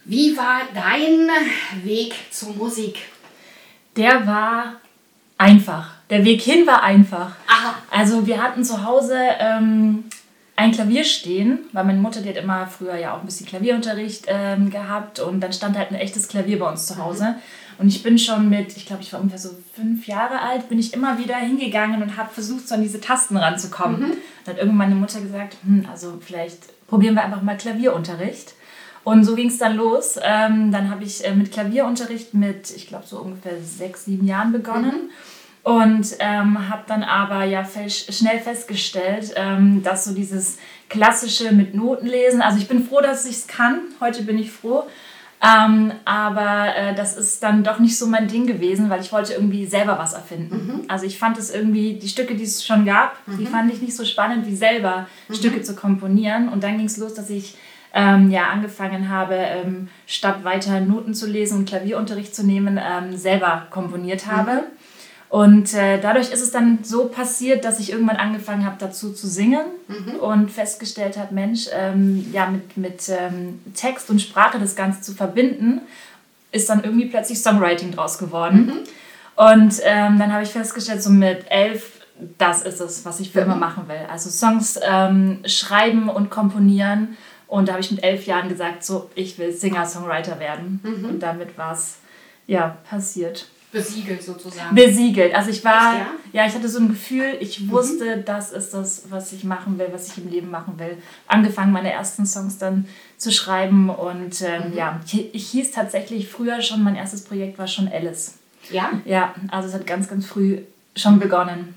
Wie 0.05 0.37
war 0.37 0.61
dein 0.75 1.31
Weg 1.85 2.13
zur 2.31 2.55
Musik? 2.55 2.99
Der 3.97 4.27
war 4.27 4.75
einfach. 5.39 5.95
Der 6.11 6.25
Weg 6.25 6.43
hin 6.43 6.67
war 6.67 6.83
einfach. 6.83 7.33
Aha. 7.47 7.75
Also 7.91 8.27
wir 8.27 8.43
hatten 8.43 8.65
zu 8.65 8.85
Hause 8.85 9.17
ähm, 9.39 10.05
ein 10.59 10.73
Klavier 10.73 11.05
stehen, 11.05 11.61
weil 11.73 11.85
meine 11.85 12.01
Mutter, 12.01 12.21
die 12.21 12.29
hat 12.29 12.37
immer 12.37 12.67
früher 12.67 12.97
ja 12.97 13.15
auch 13.15 13.21
ein 13.21 13.27
bisschen 13.27 13.47
Klavierunterricht 13.47 14.25
ähm, 14.27 14.71
gehabt 14.71 15.21
und 15.21 15.41
dann 15.41 15.53
stand 15.53 15.79
halt 15.79 15.93
ein 15.93 15.95
echtes 15.95 16.27
Klavier 16.27 16.59
bei 16.59 16.69
uns 16.69 16.87
zu 16.87 16.99
Hause. 16.99 17.37
Und 17.79 17.87
ich 17.87 18.03
bin 18.03 18.19
schon 18.19 18.49
mit, 18.49 18.77
ich 18.77 18.85
glaube, 18.85 19.03
ich 19.03 19.13
war 19.13 19.21
ungefähr 19.21 19.39
so 19.39 19.51
fünf 19.75 20.09
Jahre 20.09 20.41
alt, 20.41 20.69
bin 20.69 20.81
ich 20.81 20.93
immer 20.93 21.17
wieder 21.17 21.37
hingegangen 21.37 22.03
und 22.03 22.17
habe 22.17 22.35
versucht, 22.35 22.67
so 22.67 22.75
an 22.75 22.83
diese 22.83 23.01
Tasten 23.01 23.37
ranzukommen. 23.37 24.01
Mhm. 24.01 24.13
Dann 24.45 24.55
hat 24.55 24.59
irgendwann 24.59 24.89
meine 24.89 24.95
Mutter 24.97 25.21
gesagt, 25.21 25.59
hm, 25.65 25.87
also 25.89 26.19
vielleicht 26.21 26.87
probieren 26.89 27.15
wir 27.15 27.25
einfach 27.25 27.43
mal 27.43 27.57
Klavierunterricht. 27.57 28.55
Und 29.05 29.23
so 29.23 29.37
ging 29.37 29.49
es 29.49 29.59
dann 29.59 29.77
los. 29.77 30.19
Ähm, 30.21 30.73
dann 30.73 30.91
habe 30.91 31.05
ich 31.05 31.25
äh, 31.25 31.37
mit 31.37 31.53
Klavierunterricht 31.53 32.35
mit, 32.35 32.75
ich 32.75 32.89
glaube, 32.89 33.07
so 33.07 33.21
ungefähr 33.21 33.63
sechs, 33.63 34.07
sieben 34.07 34.27
Jahren 34.27 34.51
begonnen. 34.51 35.11
Und 35.69 36.17
ähm, 36.19 36.71
habe 36.71 36.85
dann 36.87 37.03
aber 37.03 37.45
ja 37.45 37.63
schnell 37.63 38.39
festgestellt, 38.39 39.35
ähm, 39.37 39.83
dass 39.83 40.07
so 40.07 40.15
dieses 40.15 40.57
klassische 40.89 41.53
mit 41.53 41.75
Noten 41.75 42.07
lesen, 42.07 42.41
also 42.41 42.57
ich 42.57 42.69
bin 42.69 42.83
froh, 42.83 43.03
dass 43.03 43.27
ich 43.27 43.37
es 43.37 43.47
kann. 43.47 43.81
Heute 44.01 44.23
bin 44.23 44.39
ich 44.39 44.51
froh. 44.51 44.85
Ähm, 45.43 45.93
aber 46.07 46.75
äh, 46.75 46.95
das 46.95 47.19
ist 47.19 47.43
dann 47.43 47.65
doch 47.65 47.81
nicht 47.81 47.99
so 47.99 48.07
mein 48.07 48.29
Ding 48.29 48.47
gewesen, 48.47 48.89
weil 48.89 49.03
ich 49.03 49.13
wollte 49.13 49.35
irgendwie 49.35 49.67
selber 49.67 49.99
was 49.99 50.15
erfinden. 50.15 50.87
Also 50.89 51.05
ich 51.05 51.19
fand 51.19 51.37
es 51.37 51.55
irgendwie, 51.55 51.99
die 51.99 52.09
Stücke, 52.09 52.35
die 52.35 52.45
es 52.45 52.65
schon 52.65 52.87
gab, 52.87 53.19
die 53.27 53.45
fand 53.45 53.71
ich 53.71 53.83
nicht 53.83 53.95
so 53.95 54.07
spannend, 54.07 54.47
wie 54.47 54.57
selber 54.57 55.07
Stücke 55.31 55.61
zu 55.61 55.77
komponieren. 55.77 56.49
Und 56.49 56.65
dann 56.65 56.79
ging 56.79 56.87
es 56.87 56.97
los, 56.97 57.13
dass 57.13 57.29
ich 57.29 57.59
ähm, 57.93 58.31
ja, 58.31 58.49
angefangen 58.49 59.11
habe, 59.11 59.35
ähm, 59.35 59.89
statt 60.07 60.45
weiter 60.45 60.81
Noten 60.81 61.13
zu 61.13 61.27
lesen 61.27 61.59
und 61.59 61.69
Klavierunterricht 61.69 62.35
zu 62.35 62.47
nehmen, 62.47 62.81
ähm, 62.83 63.19
selber 63.19 63.67
komponiert 63.69 64.27
habe. 64.27 64.65
Und 65.31 65.75
äh, 65.75 66.01
dadurch 66.01 66.31
ist 66.31 66.41
es 66.41 66.51
dann 66.51 66.79
so 66.83 67.07
passiert, 67.09 67.65
dass 67.65 67.81
ich 67.81 67.93
irgendwann 67.93 68.17
angefangen 68.17 68.65
habe, 68.65 68.77
dazu 68.79 69.13
zu 69.13 69.27
singen 69.27 69.67
und 70.21 70.51
festgestellt 70.51 71.19
habe, 71.19 71.35
Mensch, 71.35 71.67
ähm, 71.73 72.27
ja, 72.33 72.49
mit, 72.49 72.77
mit 72.79 73.09
ähm, 73.11 73.61
Text 73.75 74.09
und 74.09 74.23
Sprache 74.23 74.59
das 74.59 74.75
Ganze 74.75 75.03
zu 75.03 75.13
verbinden, 75.13 75.83
ist 76.51 76.71
dann 76.71 76.83
irgendwie 76.83 77.07
plötzlich 77.07 77.41
Songwriting 77.41 77.93
draus 77.93 78.17
geworden. 78.19 78.73
Und 79.37 79.81
ähm, 79.85 80.19
dann 80.19 80.33
habe 80.33 80.45
ich 80.45 80.51
festgestellt, 80.51 81.03
so 81.03 81.11
mit 81.11 81.45
elf, 81.51 82.01
das 82.39 82.63
ist 82.63 82.81
es, 82.81 83.05
was 83.05 83.21
ich 83.21 83.31
für 83.31 83.41
immer 83.41 83.55
machen 83.55 83.87
will. 83.87 84.07
Also 84.11 84.31
Songs 84.31 84.81
ähm, 84.83 85.41
schreiben 85.45 86.09
und 86.09 86.31
komponieren. 86.31 87.19
Und 87.47 87.69
da 87.69 87.75
habe 87.75 87.83
ich 87.83 87.91
mit 87.91 88.03
elf 88.03 88.27
Jahren 88.27 88.49
gesagt, 88.49 88.83
so, 88.83 89.11
ich 89.15 89.39
will 89.39 89.53
Singer-Songwriter 89.53 90.41
werden. 90.41 90.81
Und 91.05 91.21
damit 91.21 91.57
war 91.59 91.73
es, 91.73 91.99
ja, 92.47 92.79
passiert. 92.89 93.47
Besiegelt 93.71 94.23
sozusagen. 94.23 94.75
Besiegelt. 94.75 95.35
Also 95.35 95.51
ich 95.51 95.63
war, 95.65 95.95
Echt, 95.95 96.07
ja? 96.33 96.47
ich 96.47 96.55
hatte 96.55 96.69
so 96.69 96.79
ein 96.81 96.89
Gefühl, 96.89 97.37
ich 97.41 97.69
wusste, 97.71 98.17
das 98.19 98.51
ist 98.53 98.73
das, 98.73 99.03
was 99.11 99.33
ich 99.33 99.45
machen 99.45 99.79
will, 99.79 99.89
was 99.93 100.09
ich 100.09 100.19
im 100.25 100.31
Leben 100.31 100.51
machen 100.51 100.79
will. 100.79 100.97
Angefangen, 101.27 101.73
meine 101.73 101.93
ersten 101.93 102.25
Songs 102.25 102.57
dann 102.57 102.87
zu 103.19 103.31
schreiben 103.31 103.91
und 103.91 104.41
ähm, 104.41 104.73
ja, 104.75 105.01
ich, 105.05 105.35
ich 105.35 105.51
hieß 105.51 105.73
tatsächlich 105.73 106.29
früher 106.29 106.63
schon, 106.63 106.83
mein 106.83 106.97
erstes 106.97 107.25
Projekt 107.25 107.59
war 107.59 107.67
schon 107.67 107.89
Alice. 107.89 108.35
ja? 108.71 108.91
Ja, 109.05 109.35
also 109.51 109.69
es 109.69 109.75
hat 109.75 109.87
ganz, 109.87 110.09
ganz 110.09 110.25
früh 110.27 110.61
schon 110.97 111.19
begonnen. 111.19 111.75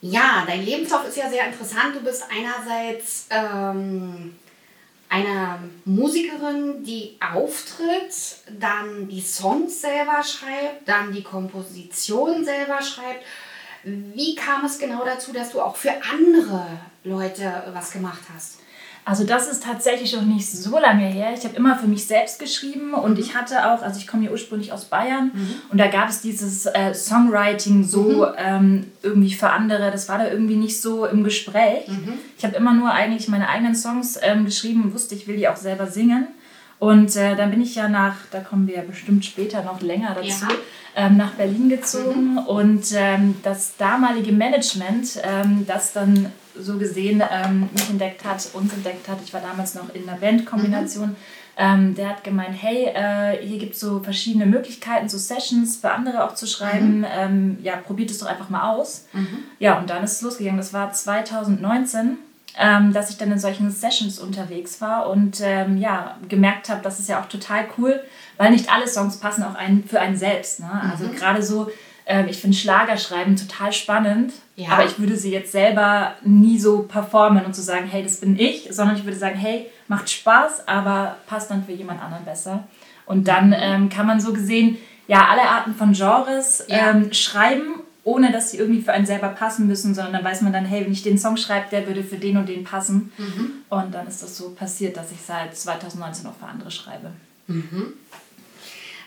Ja, 0.00 0.44
dein 0.46 0.64
Lebenslauf 0.64 1.08
ist 1.08 1.16
ja 1.16 1.28
sehr 1.28 1.46
interessant. 1.46 1.94
Du 1.94 2.00
bist 2.00 2.24
einerseits 2.30 3.26
ähm, 3.30 4.36
eine 5.08 5.58
Musikerin, 5.84 6.84
die 6.84 7.18
auftritt, 7.20 8.38
dann 8.58 9.08
die 9.08 9.20
Songs 9.20 9.80
selber 9.80 10.22
schreibt, 10.22 10.86
dann 10.86 11.12
die 11.12 11.22
Komposition 11.22 12.44
selber 12.44 12.82
schreibt. 12.82 13.24
Wie 13.84 14.34
kam 14.34 14.64
es 14.64 14.78
genau 14.78 15.04
dazu, 15.04 15.32
dass 15.32 15.52
du 15.52 15.60
auch 15.60 15.76
für 15.76 15.92
andere 16.12 16.66
Leute 17.04 17.70
was 17.72 17.92
gemacht 17.92 18.22
hast? 18.34 18.58
Also 19.08 19.24
das 19.24 19.48
ist 19.48 19.62
tatsächlich 19.64 20.12
noch 20.14 20.22
nicht 20.22 20.46
so 20.50 20.78
lange 20.78 21.06
her. 21.06 21.28
Ich 21.36 21.44
habe 21.44 21.56
immer 21.56 21.76
für 21.78 21.86
mich 21.86 22.06
selbst 22.06 22.38
geschrieben 22.38 22.92
und 22.94 23.18
ich 23.18 23.34
hatte 23.34 23.70
auch, 23.72 23.82
also 23.82 23.98
ich 23.98 24.06
komme 24.06 24.26
ja 24.26 24.30
ursprünglich 24.30 24.72
aus 24.72 24.84
Bayern 24.84 25.30
und 25.70 25.78
da 25.78 25.86
gab 25.86 26.08
es 26.10 26.20
dieses 26.20 26.66
äh, 26.66 26.92
Songwriting 26.94 27.84
so 27.84 28.26
ähm, 28.36 28.86
irgendwie 29.02 29.32
für 29.32 29.50
andere. 29.50 29.90
Das 29.90 30.08
war 30.08 30.18
da 30.18 30.28
irgendwie 30.28 30.56
nicht 30.56 30.80
so 30.80 31.06
im 31.06 31.24
Gespräch. 31.24 31.88
Ich 32.36 32.44
habe 32.44 32.54
immer 32.56 32.74
nur 32.74 32.90
eigentlich 32.90 33.28
meine 33.28 33.48
eigenen 33.48 33.74
Songs 33.74 34.18
ähm, 34.22 34.44
geschrieben 34.44 34.82
und 34.84 34.94
wusste, 34.94 35.14
ich 35.14 35.26
will 35.26 35.36
die 35.36 35.48
auch 35.48 35.56
selber 35.56 35.86
singen. 35.86 36.28
Und 36.78 37.16
äh, 37.16 37.34
dann 37.34 37.50
bin 37.50 37.60
ich 37.60 37.74
ja 37.74 37.88
nach, 37.88 38.14
da 38.30 38.38
kommen 38.40 38.68
wir 38.68 38.76
ja 38.76 38.82
bestimmt 38.82 39.24
später 39.24 39.64
noch 39.64 39.80
länger 39.80 40.14
dazu, 40.14 40.44
Ja. 40.44 40.48
ähm, 41.06 41.16
nach 41.16 41.32
Berlin 41.32 41.68
gezogen 41.68 42.38
und 42.38 42.84
ähm, 42.94 43.34
das 43.42 43.76
damalige 43.78 44.30
Management, 44.32 45.18
ähm, 45.24 45.64
das 45.66 45.92
dann 45.92 46.26
so 46.60 46.78
gesehen 46.78 47.22
ähm, 47.30 47.68
mich 47.72 47.88
entdeckt 47.90 48.24
hat, 48.24 48.48
uns 48.54 48.72
entdeckt 48.72 49.08
hat, 49.08 49.18
ich 49.24 49.32
war 49.32 49.40
damals 49.40 49.74
noch 49.74 49.94
in 49.94 50.08
einer 50.08 50.18
Bandkombination, 50.18 51.16
ähm, 51.56 51.94
der 51.94 52.10
hat 52.10 52.24
gemeint, 52.24 52.56
hey, 52.60 52.86
äh, 52.94 53.44
hier 53.44 53.58
gibt 53.58 53.74
es 53.74 53.80
so 53.80 54.00
verschiedene 54.00 54.46
Möglichkeiten, 54.46 55.08
so 55.08 55.18
Sessions 55.18 55.76
für 55.76 55.90
andere 55.90 56.24
auch 56.24 56.34
zu 56.34 56.46
schreiben, 56.46 57.04
ähm, 57.08 57.58
ja, 57.62 57.76
probiert 57.76 58.10
es 58.10 58.18
doch 58.18 58.28
einfach 58.28 58.48
mal 58.48 58.70
aus. 58.74 59.06
Ja, 59.58 59.78
und 59.78 59.90
dann 59.90 60.04
ist 60.04 60.12
es 60.12 60.22
losgegangen, 60.22 60.58
das 60.58 60.72
war 60.72 60.92
2019 60.92 62.18
ähm, 62.58 62.92
dass 62.92 63.10
ich 63.10 63.16
dann 63.16 63.30
in 63.30 63.38
solchen 63.38 63.70
Sessions 63.70 64.18
unterwegs 64.18 64.80
war 64.80 65.08
und 65.08 65.40
ähm, 65.42 65.78
ja, 65.78 66.16
gemerkt 66.28 66.68
habe, 66.68 66.82
das 66.82 66.98
ist 66.98 67.08
ja 67.08 67.20
auch 67.20 67.28
total 67.28 67.66
cool, 67.78 68.00
weil 68.36 68.50
nicht 68.50 68.70
alle 68.70 68.88
Songs 68.88 69.18
passen 69.18 69.44
auch 69.44 69.54
einen, 69.54 69.84
für 69.84 70.00
einen 70.00 70.16
selbst. 70.16 70.60
Ne? 70.60 70.70
Also 70.90 71.08
gerade 71.08 71.42
so, 71.42 71.70
ähm, 72.06 72.26
ich 72.28 72.40
finde 72.40 72.56
Schlagerschreiben 72.56 73.36
total 73.36 73.72
spannend, 73.72 74.32
Ja. 74.58 74.70
aber 74.70 74.84
ich 74.86 74.98
würde 74.98 75.16
sie 75.16 75.30
jetzt 75.30 75.52
selber 75.52 76.14
nie 76.24 76.58
so 76.58 76.82
performen 76.82 77.44
und 77.44 77.54
zu 77.54 77.62
sagen, 77.62 77.86
hey, 77.86 78.02
das 78.02 78.16
bin 78.16 78.36
ich, 78.38 78.68
sondern 78.72 78.96
ich 78.96 79.04
würde 79.04 79.16
sagen, 79.16 79.36
hey, 79.36 79.66
macht 79.86 80.10
Spaß, 80.10 80.66
aber 80.66 81.16
passt 81.28 81.50
dann 81.52 81.64
für 81.64 81.70
jemand 81.72 82.02
anderen 82.02 82.24
besser. 82.24 82.66
Und 83.06 83.28
dann 83.28 83.54
ähm, 83.56 83.88
kann 83.88 84.06
man 84.06 84.20
so 84.20 84.32
gesehen, 84.32 84.76
ja, 85.06 85.28
alle 85.28 85.42
Arten 85.42 85.74
von 85.76 85.92
Genres 85.92 86.64
Ja. 86.66 86.90
ähm, 86.90 87.12
schreiben 87.12 87.82
ohne 88.04 88.32
dass 88.32 88.50
sie 88.52 88.56
irgendwie 88.56 88.80
für 88.80 88.92
einen 88.92 89.04
selber 89.04 89.28
passen 89.28 89.66
müssen, 89.66 89.94
sondern 89.94 90.14
dann 90.14 90.24
weiß 90.24 90.40
man 90.40 90.50
dann, 90.52 90.64
hey, 90.64 90.82
wenn 90.82 90.92
ich 90.92 91.02
den 91.02 91.18
Song 91.18 91.36
schreibe, 91.36 91.66
der 91.70 91.86
würde 91.86 92.02
für 92.02 92.16
den 92.16 92.38
und 92.38 92.48
den 92.48 92.64
passen. 92.64 93.12
Und 93.68 93.92
dann 93.94 94.06
ist 94.06 94.22
das 94.22 94.34
so 94.34 94.50
passiert, 94.50 94.96
dass 94.96 95.12
ich 95.12 95.20
seit 95.20 95.54
2019 95.54 96.26
auch 96.26 96.32
für 96.40 96.46
andere 96.46 96.70
schreibe. 96.70 97.10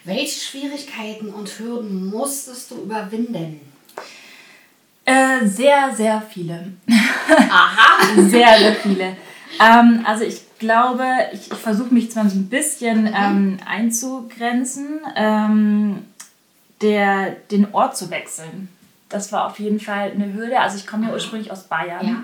Welche 0.03 0.39
Schwierigkeiten 0.39 1.29
und 1.29 1.49
Hürden 1.57 2.11
musstest 2.11 2.69
du 2.69 2.75
überwinden? 2.83 3.59
Äh, 5.05 5.45
sehr, 5.45 5.93
sehr 5.95 6.21
viele. 6.21 6.73
Aha! 7.49 8.05
Sehr, 8.15 8.57
sehr 8.57 8.75
viele. 8.75 9.15
Ähm, 9.59 10.01
also 10.05 10.23
ich 10.23 10.41
glaube, 10.59 11.05
ich, 11.33 11.51
ich 11.51 11.57
versuche 11.57 11.93
mich 11.93 12.11
zwar 12.11 12.29
so 12.29 12.37
ein 12.37 12.49
bisschen 12.49 13.07
ähm, 13.07 13.57
einzugrenzen, 13.65 14.99
ähm, 15.15 16.05
der, 16.81 17.31
den 17.51 17.73
Ort 17.73 17.97
zu 17.97 18.09
wechseln. 18.09 18.69
Das 19.09 19.31
war 19.31 19.47
auf 19.47 19.59
jeden 19.59 19.79
Fall 19.79 20.11
eine 20.11 20.33
Hürde. 20.33 20.59
Also 20.59 20.77
ich 20.77 20.87
komme 20.87 21.07
ja 21.07 21.13
ursprünglich 21.13 21.51
aus 21.51 21.63
Bayern. 21.63 22.07
Ja. 22.07 22.23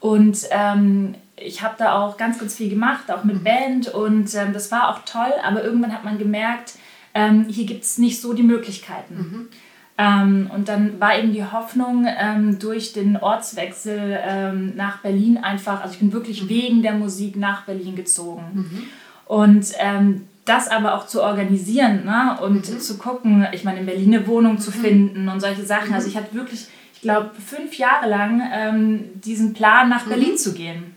Und 0.00 0.38
ähm, 0.50 1.14
ich 1.36 1.62
habe 1.62 1.74
da 1.78 1.98
auch 1.98 2.16
ganz, 2.16 2.38
ganz 2.38 2.54
viel 2.54 2.70
gemacht, 2.70 3.10
auch 3.10 3.24
mit 3.24 3.44
Band. 3.44 3.88
Und 3.88 4.34
ähm, 4.34 4.52
das 4.52 4.70
war 4.70 4.90
auch 4.90 5.00
toll. 5.04 5.32
Aber 5.42 5.62
irgendwann 5.62 5.92
hat 5.92 6.04
man 6.04 6.18
gemerkt, 6.18 6.74
ähm, 7.14 7.46
hier 7.48 7.66
gibt 7.66 7.84
es 7.84 7.98
nicht 7.98 8.20
so 8.20 8.32
die 8.32 8.42
Möglichkeiten. 8.42 9.48
Ähm, 9.96 10.50
und 10.52 10.68
dann 10.68 11.00
war 11.00 11.16
eben 11.16 11.32
die 11.32 11.44
Hoffnung 11.44 12.06
ähm, 12.06 12.58
durch 12.58 12.92
den 12.92 13.16
Ortswechsel 13.16 14.18
ähm, 14.22 14.72
nach 14.74 14.98
Berlin 14.98 15.38
einfach, 15.38 15.82
also 15.82 15.94
ich 15.94 16.00
bin 16.00 16.12
wirklich 16.12 16.48
wegen 16.48 16.82
der 16.82 16.94
Musik 16.94 17.36
nach 17.36 17.62
Berlin 17.62 17.94
gezogen. 17.94 18.88
Und 19.26 19.66
ähm, 19.78 20.26
das 20.44 20.68
aber 20.68 20.94
auch 20.94 21.06
zu 21.06 21.22
organisieren 21.22 22.04
ne? 22.04 22.36
und 22.42 22.64
zu 22.64 22.98
gucken, 22.98 23.46
ich 23.52 23.64
meine, 23.64 23.80
in 23.80 23.86
Berlin 23.86 24.14
eine 24.14 24.26
Wohnung 24.26 24.58
zu 24.58 24.70
finden 24.72 25.28
und 25.28 25.40
solche 25.40 25.64
Sachen. 25.64 25.94
Also 25.94 26.08
ich 26.08 26.16
hatte 26.16 26.34
wirklich, 26.34 26.66
ich 26.94 27.00
glaube, 27.00 27.30
fünf 27.44 27.78
Jahre 27.78 28.08
lang 28.08 28.42
ähm, 28.52 29.04
diesen 29.14 29.54
Plan, 29.54 29.88
nach 29.88 30.04
Berlin 30.04 30.36
zu 30.36 30.52
gehen. 30.52 30.94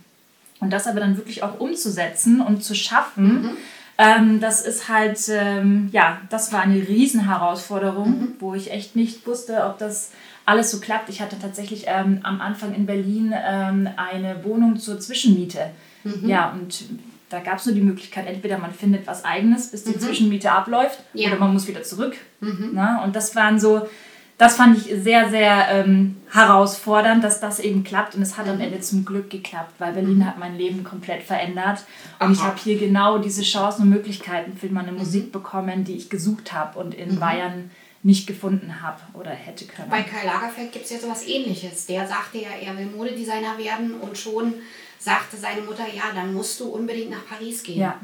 Und 0.60 0.74
das 0.74 0.88
aber 0.88 1.00
dann 1.00 1.18
wirklich 1.18 1.44
auch 1.44 1.60
umzusetzen 1.60 2.42
und 2.42 2.64
zu 2.64 2.74
schaffen, 2.74 3.52
ähm, 3.98 4.40
das 4.40 4.62
ist 4.62 4.90
halt, 4.90 5.20
ähm, 5.30 5.90
ja, 5.92 6.22
das 6.30 6.54
war 6.54 6.62
eine 6.62 6.88
Riesenherausforderung, 6.88 8.30
wo 8.40 8.54
ich 8.54 8.72
echt 8.72 8.96
nicht 8.96 9.26
wusste, 9.26 9.66
ob 9.66 9.80
das 9.80 10.12
alles 10.46 10.72
so 10.72 10.80
klappt. 10.80 11.10
Ich 11.10 11.22
hatte 11.22 11.38
tatsächlich 11.40 11.86
ähm, 11.88 12.20
am 12.24 12.40
Anfang 12.40 12.74
in 12.74 12.86
Berlin 12.86 13.34
ähm, 13.36 13.90
eine 13.98 14.44
Wohnung 14.44 14.78
zur 14.78 15.00
Zwischenmiete. 15.00 15.72
Mhm. 16.04 16.30
Ja, 16.30 16.52
und 16.52 16.86
da 17.30 17.40
gab 17.40 17.58
es 17.58 17.66
nur 17.66 17.76
die 17.76 17.82
Möglichkeit, 17.82 18.28
entweder 18.28 18.58
man 18.58 18.72
findet 18.72 19.06
was 19.08 19.26
Eigenes, 19.26 19.72
bis 19.72 19.84
die 19.84 19.96
mhm. 19.96 20.00
Zwischenmiete 20.00 20.52
abläuft, 20.52 21.00
ja. 21.14 21.30
oder 21.30 21.40
man 21.40 21.54
muss 21.54 21.68
wieder 21.68 21.84
zurück. 21.84 22.16
Mhm. 22.40 22.70
Na, 22.74 23.04
und 23.04 23.16
das 23.16 23.36
waren 23.36 23.60
so, 23.60 23.88
das 24.38 24.56
fand 24.56 24.78
ich 24.78 25.04
sehr, 25.04 25.30
sehr 25.30 25.68
ähm, 25.70 26.18
herausfordernd, 26.32 27.24
dass 27.24 27.40
das 27.40 27.60
eben 27.60 27.84
klappt. 27.84 28.16
Und 28.16 28.22
es 28.22 28.38
hat 28.38 28.48
am 28.48 28.58
mhm. 28.58 28.62
Ende 28.62 28.80
zum 28.82 29.04
Glück 29.04 29.32
geklappt, 29.32 29.74
weil 29.80 29.94
Berlin 29.94 30.20
mhm. 30.20 30.26
hat 30.26 30.38
mein 30.38 30.58
Leben 30.58 30.84
komplett 30.84 31.24
verändert. 31.24 31.86
Und 32.20 32.28
Aha. 32.28 32.32
ich 32.32 32.42
habe 32.44 32.60
hier 32.60 32.78
genau 32.78 33.18
diese 33.18 33.42
Chancen 33.42 33.84
und 33.84 33.90
Möglichkeiten 33.90 34.56
für 34.56 34.70
meine 34.70 34.92
mhm. 34.92 35.00
Musik 35.00 35.32
bekommen, 35.32 35.84
die 35.86 35.96
ich 35.96 36.10
gesucht 36.10 36.54
habe 36.54 36.78
und 36.78 36.94
in 36.94 37.16
mhm. 37.16 37.20
Bayern 37.20 37.72
nicht 38.04 38.28
gefunden 38.28 38.82
habe 38.82 39.02
oder 39.14 39.32
hätte 39.32 39.66
können. 39.66 39.90
Bei 39.90 40.04
Karl 40.04 40.28
Lagerfeld 40.28 40.72
gibt 40.72 40.86
es 40.86 40.92
ja 40.92 41.00
sowas 41.00 41.28
ähnliches. 41.28 41.88
Der 41.88 42.08
sagte 42.08 42.38
ja, 42.38 42.50
er 42.62 42.78
will 42.78 42.86
Modedesigner 42.86 43.58
werden 43.58 43.96
und 43.96 44.18
schon 44.18 44.54
sagte 45.00 45.36
seine 45.36 45.62
Mutter, 45.62 45.86
ja, 45.94 46.04
dann 46.14 46.34
musst 46.34 46.60
du 46.60 46.66
unbedingt 46.66 47.10
nach 47.10 47.26
Paris 47.28 47.64
gehen. 47.64 47.80
Ja. 47.80 48.00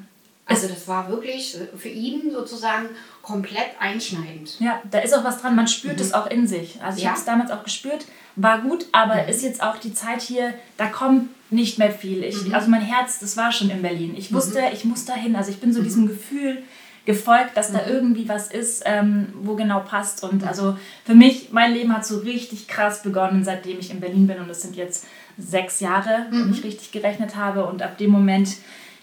Also 0.45 0.67
das 0.67 0.87
war 0.87 1.09
wirklich 1.09 1.57
für 1.77 1.89
ihn 1.89 2.31
sozusagen 2.31 2.89
komplett 3.21 3.69
einschneidend. 3.79 4.59
Ja, 4.59 4.81
da 4.91 4.99
ist 4.99 5.13
auch 5.13 5.23
was 5.23 5.41
dran, 5.41 5.55
man 5.55 5.67
spürt 5.67 5.99
es 6.01 6.09
mhm. 6.09 6.15
auch 6.15 6.27
in 6.27 6.47
sich. 6.47 6.81
Also 6.81 6.97
ich 6.97 7.05
ja. 7.05 7.11
habe 7.11 7.19
es 7.19 7.25
damals 7.25 7.51
auch 7.51 7.63
gespürt, 7.63 8.05
war 8.35 8.59
gut, 8.59 8.85
aber 8.91 9.23
mhm. 9.23 9.29
ist 9.29 9.41
jetzt 9.41 9.63
auch 9.63 9.77
die 9.77 9.93
Zeit 9.93 10.21
hier, 10.21 10.53
da 10.77 10.87
kommt 10.87 11.29
nicht 11.49 11.77
mehr 11.79 11.91
viel. 11.91 12.23
Ich, 12.23 12.45
mhm. 12.45 12.53
Also 12.53 12.69
mein 12.69 12.81
Herz, 12.81 13.19
das 13.19 13.37
war 13.37 13.51
schon 13.51 13.69
in 13.69 13.81
Berlin. 13.81 14.15
Ich 14.17 14.33
wusste, 14.33 14.59
mhm. 14.59 14.67
ich 14.73 14.83
muss 14.83 15.05
dahin. 15.05 15.35
Also 15.35 15.51
ich 15.51 15.59
bin 15.59 15.71
so 15.71 15.79
mhm. 15.79 15.85
diesem 15.85 16.07
Gefühl 16.07 16.63
gefolgt, 17.05 17.55
dass 17.55 17.71
da 17.71 17.79
mhm. 17.79 17.93
irgendwie 17.93 18.27
was 18.27 18.47
ist, 18.47 18.83
ähm, 18.85 19.27
wo 19.41 19.55
genau 19.55 19.79
passt. 19.79 20.23
Und 20.23 20.45
also 20.45 20.77
für 21.05 21.15
mich, 21.15 21.51
mein 21.51 21.73
Leben 21.73 21.95
hat 21.95 22.05
so 22.05 22.19
richtig 22.19 22.67
krass 22.67 23.03
begonnen, 23.03 23.43
seitdem 23.43 23.79
ich 23.79 23.91
in 23.91 24.01
Berlin 24.01 24.27
bin. 24.27 24.39
Und 24.39 24.49
es 24.49 24.61
sind 24.61 24.75
jetzt 24.75 25.05
sechs 25.37 25.79
Jahre, 25.79 26.27
wenn 26.31 26.51
ich 26.51 26.63
richtig 26.63 26.91
gerechnet 26.91 27.35
habe. 27.35 27.65
Und 27.65 27.81
ab 27.81 27.97
dem 27.97 28.09
Moment, 28.09 28.57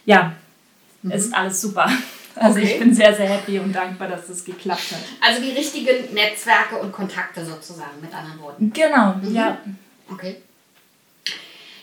ja, 0.05 0.33
ist 1.03 1.35
alles 1.35 1.61
super. 1.61 1.91
Also 2.37 2.59
okay. 2.59 2.73
ich 2.73 2.79
bin 2.79 2.95
sehr, 2.95 3.15
sehr 3.15 3.29
happy 3.29 3.59
und 3.59 3.73
dankbar, 3.73 4.09
dass 4.09 4.29
es 4.29 4.45
geklappt 4.45 4.93
hat. 4.93 5.01
Also 5.21 5.43
die 5.43 5.51
richtigen 5.51 6.15
Netzwerke 6.15 6.77
und 6.77 6.93
Kontakte 6.93 7.45
sozusagen, 7.45 8.01
mit 8.01 8.15
anderen 8.15 8.41
Worten. 8.41 8.73
Genau, 8.73 9.15
mhm. 9.15 9.35
ja. 9.35 9.59
Okay. 10.11 10.37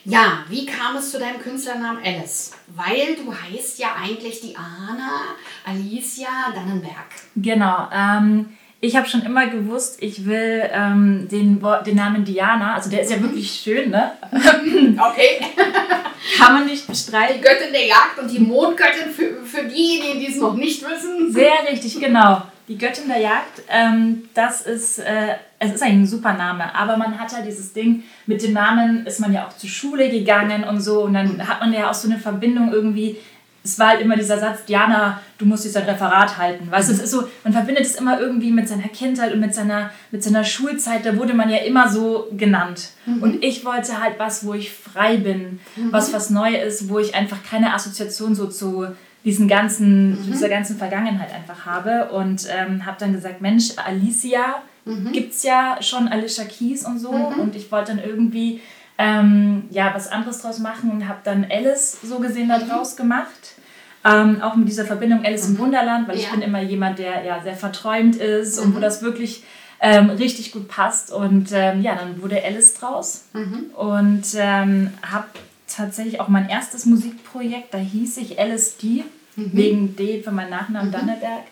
Ja, 0.06 0.46
wie 0.48 0.66
kam 0.66 0.96
es 0.96 1.12
zu 1.12 1.20
deinem 1.20 1.42
Künstlernamen 1.42 2.02
Alice? 2.02 2.54
Weil 2.68 3.18
du 3.18 3.34
heißt 3.34 3.78
ja 3.78 3.90
eigentlich 4.02 4.40
Diana 4.40 5.36
Alicia 5.66 6.30
Dannenberg. 6.56 7.08
Genau. 7.36 7.90
Ähm, 7.94 8.57
ich 8.80 8.96
habe 8.96 9.08
schon 9.08 9.24
immer 9.24 9.48
gewusst, 9.48 9.98
ich 10.02 10.26
will 10.26 10.64
ähm, 10.72 11.28
den, 11.32 11.64
den 11.86 11.96
Namen 11.96 12.24
Diana, 12.24 12.76
also 12.76 12.90
der 12.90 13.02
ist 13.02 13.12
ja 13.12 13.22
wirklich 13.22 13.52
schön, 13.52 13.90
ne? 13.90 14.12
Okay. 14.32 15.42
Kann 16.38 16.54
man 16.54 16.66
nicht 16.66 16.86
bestreiten. 16.88 17.38
Die 17.38 17.42
Göttin 17.42 17.72
der 17.72 17.88
Jagd 17.88 18.20
und 18.22 18.30
die 18.30 18.40
Mondgöttin 18.40 19.12
für, 19.12 19.44
für 19.44 19.64
diejenigen, 19.64 20.20
die 20.20 20.28
es 20.28 20.38
noch 20.38 20.56
nicht 20.56 20.84
wissen. 20.84 21.32
Sehr 21.32 21.54
richtig, 21.72 22.00
genau. 22.00 22.44
Die 22.68 22.78
Göttin 22.78 23.08
der 23.08 23.20
Jagd, 23.20 23.64
ähm, 23.70 24.30
das 24.34 24.62
ist, 24.62 25.00
äh, 25.00 25.36
es 25.58 25.74
ist 25.74 25.82
eigentlich 25.82 26.00
ein 26.00 26.08
super 26.08 26.34
Name, 26.34 26.76
aber 26.76 26.98
man 26.98 27.18
hat 27.18 27.32
ja 27.32 27.42
dieses 27.42 27.74
Ding, 27.74 28.04
mit 28.26 28.44
dem 28.44 28.54
Namen 28.54 29.06
ist 29.06 29.20
man 29.20 29.32
ja 29.32 29.48
auch 29.48 29.56
zur 29.56 29.70
Schule 29.70 30.10
gegangen 30.10 30.66
und 30.66 30.82
so 30.82 31.04
und 31.04 31.14
dann 31.14 31.48
hat 31.48 31.62
man 31.62 31.72
ja 31.74 31.90
auch 31.90 31.94
so 31.94 32.10
eine 32.10 32.20
Verbindung 32.20 32.74
irgendwie 32.74 33.18
es 33.68 33.78
war 33.78 33.90
halt 33.90 34.02
immer 34.02 34.16
dieser 34.16 34.40
Satz, 34.40 34.66
Diana, 34.66 35.22
du 35.38 35.46
musst 35.46 35.66
jetzt 35.66 35.78
ein 35.78 35.84
Referat 35.84 36.38
halten. 36.38 36.72
Weißt 36.72 36.90
du, 36.90 36.94
es 36.94 37.02
ist 37.02 37.12
so, 37.12 37.28
man 37.44 37.54
verbindet 37.54 37.86
es 37.86 37.96
immer 37.96 38.20
irgendwie 38.20 38.52
mit 38.52 38.68
seiner 38.68 38.88
Kindheit 38.88 39.34
und 39.34 39.40
mit 39.40 39.54
seiner, 39.54 39.92
mit 40.12 40.24
seiner 40.24 40.44
Schulzeit, 40.44 41.06
da 41.06 41.18
wurde 41.18 41.34
man 41.34 41.50
ja 41.50 41.58
immer 41.58 41.90
so 41.90 42.28
genannt. 42.36 42.90
Mhm. 43.06 43.24
Und 43.24 43.44
ich 43.44 43.66
wollte 43.66 44.02
halt 44.02 44.18
was, 44.18 44.46
wo 44.46 44.54
ich 44.54 44.72
frei 44.72 45.18
bin, 45.18 45.60
mhm. 45.76 45.92
was 45.92 46.14
was 46.14 46.30
Neues 46.30 46.82
ist, 46.82 46.90
wo 46.90 47.00
ich 47.00 47.14
einfach 47.14 47.44
keine 47.44 47.74
Assoziation 47.74 48.36
so 48.36 48.48
zu 48.48 48.88
diesen 49.26 49.48
ganzen, 49.50 50.12
mhm. 50.12 50.32
dieser 50.32 50.48
ganzen 50.48 50.78
Vergangenheit 50.78 51.34
einfach 51.34 51.66
habe. 51.66 52.10
Und 52.12 52.48
ähm, 52.50 52.86
habe 52.86 52.98
dann 53.00 53.12
gesagt, 53.12 53.42
Mensch, 53.42 53.74
Alicia 53.76 54.64
mhm. 54.86 55.12
gibt 55.12 55.34
es 55.34 55.44
ja 55.44 55.78
schon, 55.82 56.08
Alicia 56.08 56.46
Keys 56.46 56.86
und 56.86 57.00
so. 57.00 57.12
Mhm. 57.12 57.40
Und 57.40 57.56
ich 57.56 57.70
wollte 57.72 57.96
dann 57.96 58.04
irgendwie 58.04 58.62
ähm, 58.98 59.64
ja, 59.70 59.94
was 59.94 60.08
anderes 60.08 60.42
draus 60.42 60.60
machen 60.60 60.92
und 60.92 61.08
habe 61.08 61.20
dann 61.24 61.46
Alice 61.50 61.98
so 62.02 62.20
gesehen 62.20 62.50
da 62.50 62.60
draus 62.60 62.96
gemacht. 62.96 63.56
Ähm, 64.04 64.42
auch 64.42 64.56
mit 64.56 64.68
dieser 64.68 64.86
Verbindung 64.86 65.26
Alice 65.26 65.48
im 65.48 65.54
mhm. 65.54 65.60
Wunderland, 65.60 66.08
weil 66.08 66.16
ja. 66.16 66.24
ich 66.24 66.32
bin 66.32 66.42
immer 66.42 66.62
jemand, 66.62 67.00
der 67.00 67.24
ja 67.24 67.42
sehr 67.42 67.56
verträumt 67.56 68.16
ist 68.16 68.58
mhm. 68.58 68.66
und 68.66 68.74
wo 68.74 68.78
mhm. 68.78 68.82
das 68.82 69.02
wirklich 69.02 69.44
ähm, 69.80 70.10
richtig 70.10 70.52
gut 70.52 70.68
passt. 70.68 71.12
Und 71.12 71.50
ähm, 71.52 71.82
ja, 71.82 71.96
dann 71.96 72.22
wurde 72.22 72.44
Alice 72.44 72.76
draus 72.76 73.26
mhm. 73.34 73.72
und 73.76 74.24
ähm, 74.36 74.92
habe 75.02 75.28
tatsächlich 75.68 76.20
auch 76.20 76.28
mein 76.28 76.50
erstes 76.50 76.86
Musikprojekt, 76.86 77.74
da 77.74 77.78
hieß 77.78 78.18
ich 78.18 78.40
LSD, 78.40 79.04
mhm. 79.36 79.50
wegen 79.54 79.96
D 79.96 80.22
für 80.24 80.32
meinen 80.32 80.52
Nachnamen 80.52 80.90
mhm. 80.90 80.94
Danneberg. 80.94 81.44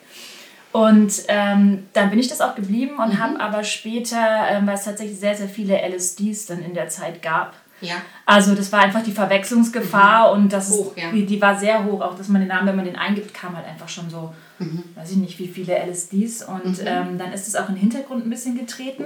Und 0.75 1.23
ähm, 1.29 1.85
dann 1.93 2.09
bin 2.09 2.19
ich 2.19 2.27
das 2.27 2.41
auch 2.41 2.53
geblieben 2.53 2.97
und 2.97 3.13
mhm. 3.13 3.19
habe 3.19 3.39
aber 3.39 3.63
später, 3.63 4.49
ähm, 4.49 4.67
weil 4.67 4.75
es 4.75 4.83
tatsächlich 4.83 5.17
sehr, 5.17 5.33
sehr 5.33 5.47
viele 5.47 5.77
LSDs 5.77 6.47
dann 6.47 6.61
in 6.61 6.73
der 6.73 6.89
Zeit 6.89 7.21
gab, 7.21 7.53
ja. 7.81 7.95
Also 8.25 8.55
das 8.55 8.71
war 8.71 8.81
einfach 8.81 9.03
die 9.03 9.11
Verwechslungsgefahr 9.11 10.33
mhm. 10.35 10.43
und 10.43 10.53
das 10.53 10.71
hoch, 10.71 10.95
ist, 10.95 11.03
ja. 11.03 11.11
die, 11.11 11.25
die 11.25 11.41
war 11.41 11.57
sehr 11.57 11.83
hoch, 11.83 12.01
auch 12.01 12.17
dass 12.17 12.29
man 12.29 12.41
den 12.41 12.47
Namen, 12.47 12.67
wenn 12.67 12.75
man 12.75 12.85
den 12.85 12.95
eingibt, 12.95 13.33
kam 13.33 13.55
halt 13.55 13.67
einfach 13.67 13.89
schon 13.89 14.09
so, 14.09 14.33
mhm. 14.59 14.83
weiß 14.95 15.11
ich 15.11 15.17
nicht, 15.17 15.39
wie 15.39 15.47
viele 15.47 15.75
LSDs. 15.85 16.43
Und 16.43 16.81
mhm. 16.81 16.87
ähm, 16.87 17.17
dann 17.17 17.33
ist 17.33 17.47
es 17.47 17.55
auch 17.55 17.69
in 17.69 17.75
den 17.75 17.81
Hintergrund 17.81 18.25
ein 18.25 18.29
bisschen 18.29 18.57
getreten. 18.57 19.05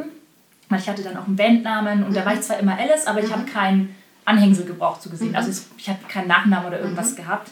Ich 0.75 0.88
hatte 0.88 1.01
dann 1.01 1.18
auch 1.18 1.25
einen 1.25 1.36
Bandnamen 1.36 2.04
und 2.04 2.15
da 2.15 2.24
war 2.25 2.36
ich 2.36 2.42
zwar 2.42 2.60
immer 2.60 2.77
Alice, 2.77 3.07
aber 3.07 3.24
ich 3.24 3.31
habe 3.31 3.42
mhm. 3.42 3.48
keinen 3.48 3.95
Anhängsel 4.24 4.65
gebraucht, 4.65 5.01
so 5.01 5.10
gesehen. 5.10 5.30
Mhm. 5.30 5.36
Also 5.36 5.63
ich 5.77 5.89
habe 5.89 6.00
keinen 6.07 6.27
Nachnamen 6.27 6.68
oder 6.68 6.80
irgendwas 6.80 7.13
mhm. 7.13 7.15
gehabt. 7.15 7.50